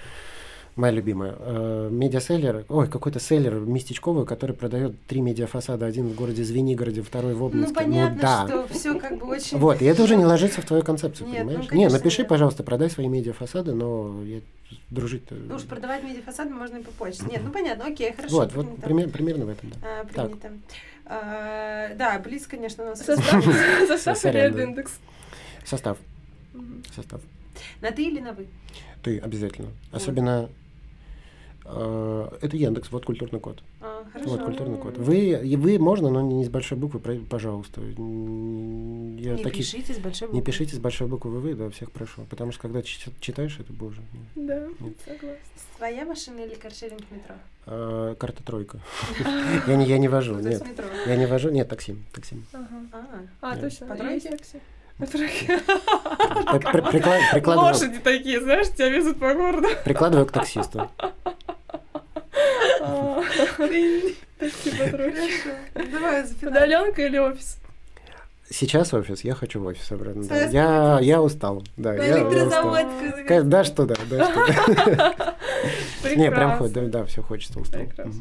[0.77, 6.43] моя любимая, э, медиаселлер, ой, какой-то селлер местечковый, который продает три медиафасада, один в городе
[6.45, 7.75] Звенигороде, второй в Ну, Обнинске.
[7.75, 8.47] понятно, да.
[8.49, 9.59] что все как бы очень...
[9.59, 11.65] Вот, и это уже не ложится в твою концепцию, Нет, ну, понимаешь?
[11.65, 12.29] не, конечно, напиши, нет.
[12.29, 14.41] пожалуйста, продай свои медиафасады, но я
[14.91, 15.35] дружить-то...
[15.37, 17.25] Ну уж продавать медиафасады можно и по почте.
[17.31, 18.35] Нет, ну понятно, окей, хорошо.
[18.37, 19.77] Вот, вот пример- примерно в этом, да.
[20.01, 20.51] А, принято.
[21.07, 23.01] А, да, Близ, конечно, у нас...
[23.05, 23.45] Состав,
[23.89, 24.99] состав или индекс?
[25.65, 25.99] Состав,
[26.95, 27.21] состав.
[27.81, 28.47] На ты или на вы?
[29.03, 29.69] Ты обязательно.
[29.93, 30.49] Особенно
[31.67, 33.63] это Яндекс, вот культурный код.
[33.81, 34.31] А, хорошо.
[34.31, 34.99] Вот культурный код.
[34.99, 37.81] Вы, вы можно, но не с большой буквы, пожалуйста.
[37.81, 37.95] Я
[39.35, 40.53] Не таких- пишите с большой не буквы.
[40.53, 42.23] пишите с большой буквы вы, да, всех прошу.
[42.29, 44.03] Потому что когда чи- читаешь, это боже.
[44.35, 44.95] Да, Нет.
[45.05, 45.37] согласна.
[45.79, 47.35] Твоя машина или каршеринг метро?
[47.67, 48.79] э, карта тройка.
[49.67, 50.63] Я не, я не вожу, Ну, нет.
[51.07, 52.37] Я не вожу, нет, такси, такси.
[52.53, 52.67] Ага.
[53.41, 53.87] А, А, точно.
[53.87, 55.61] По тройке?
[57.33, 59.67] Прикладываю Лошади такие, знаешь, тебя везут по городу.
[59.85, 60.89] прикладываю к таксисту.
[63.57, 64.15] Тройке.
[64.39, 65.51] Хорошо.
[65.93, 66.51] Давай запинай.
[66.53, 67.59] Удаленка или офис?
[68.51, 70.23] Сейчас офис, я хочу в офис обратно.
[70.25, 70.47] да.
[70.49, 71.63] Я, я устал.
[71.77, 72.77] Да, На я, я устал.
[73.45, 75.35] Да, что да, да, что да.
[76.15, 77.81] Не, прям хоть, да, да, все хочется, устал.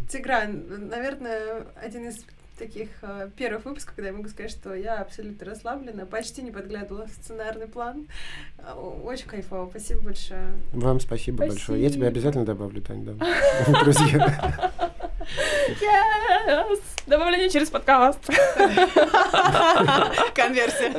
[0.10, 2.26] Тигран, наверное, один из
[2.58, 7.08] таких э, первых выпусков, когда я могу сказать, что я абсолютно расслаблена, почти не подглядывала
[7.08, 8.08] в сценарный план.
[9.04, 10.48] Очень кайфово, спасибо большое.
[10.72, 11.82] Вам спасибо, большое.
[11.82, 12.08] Я тебя Спасибо.
[12.08, 13.14] обязательно добавлю, Тань, да.
[13.84, 14.72] Друзья.
[15.82, 16.80] Yes!
[17.08, 18.20] Добавление через подкаст.
[20.36, 20.94] Конверсия.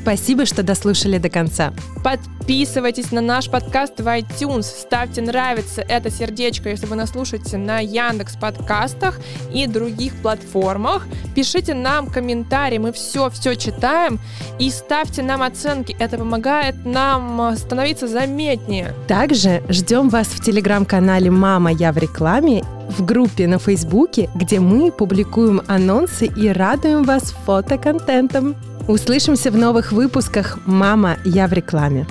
[0.00, 1.72] Спасибо, что дослушали до конца.
[2.04, 7.80] Подписывайтесь на наш подкаст в iTunes, ставьте нравится это сердечко, если вы нас слушаете на
[7.80, 9.20] Яндекс подкастах
[9.52, 11.06] и других платформах.
[11.34, 14.18] Пишите нам комментарии, мы все-все читаем
[14.58, 18.94] и ставьте нам оценки, это помогает нам э, становиться заметнее.
[19.08, 24.90] Также ждем вас в телеграм-канале «Мама, я в рекламе», в группе на Фейсбуке, где мы
[24.90, 28.56] публикуем анонсы и радуем вас фотоконтентом.
[28.88, 32.06] Услышимся в новых выпусках «Мама, я в рекламе».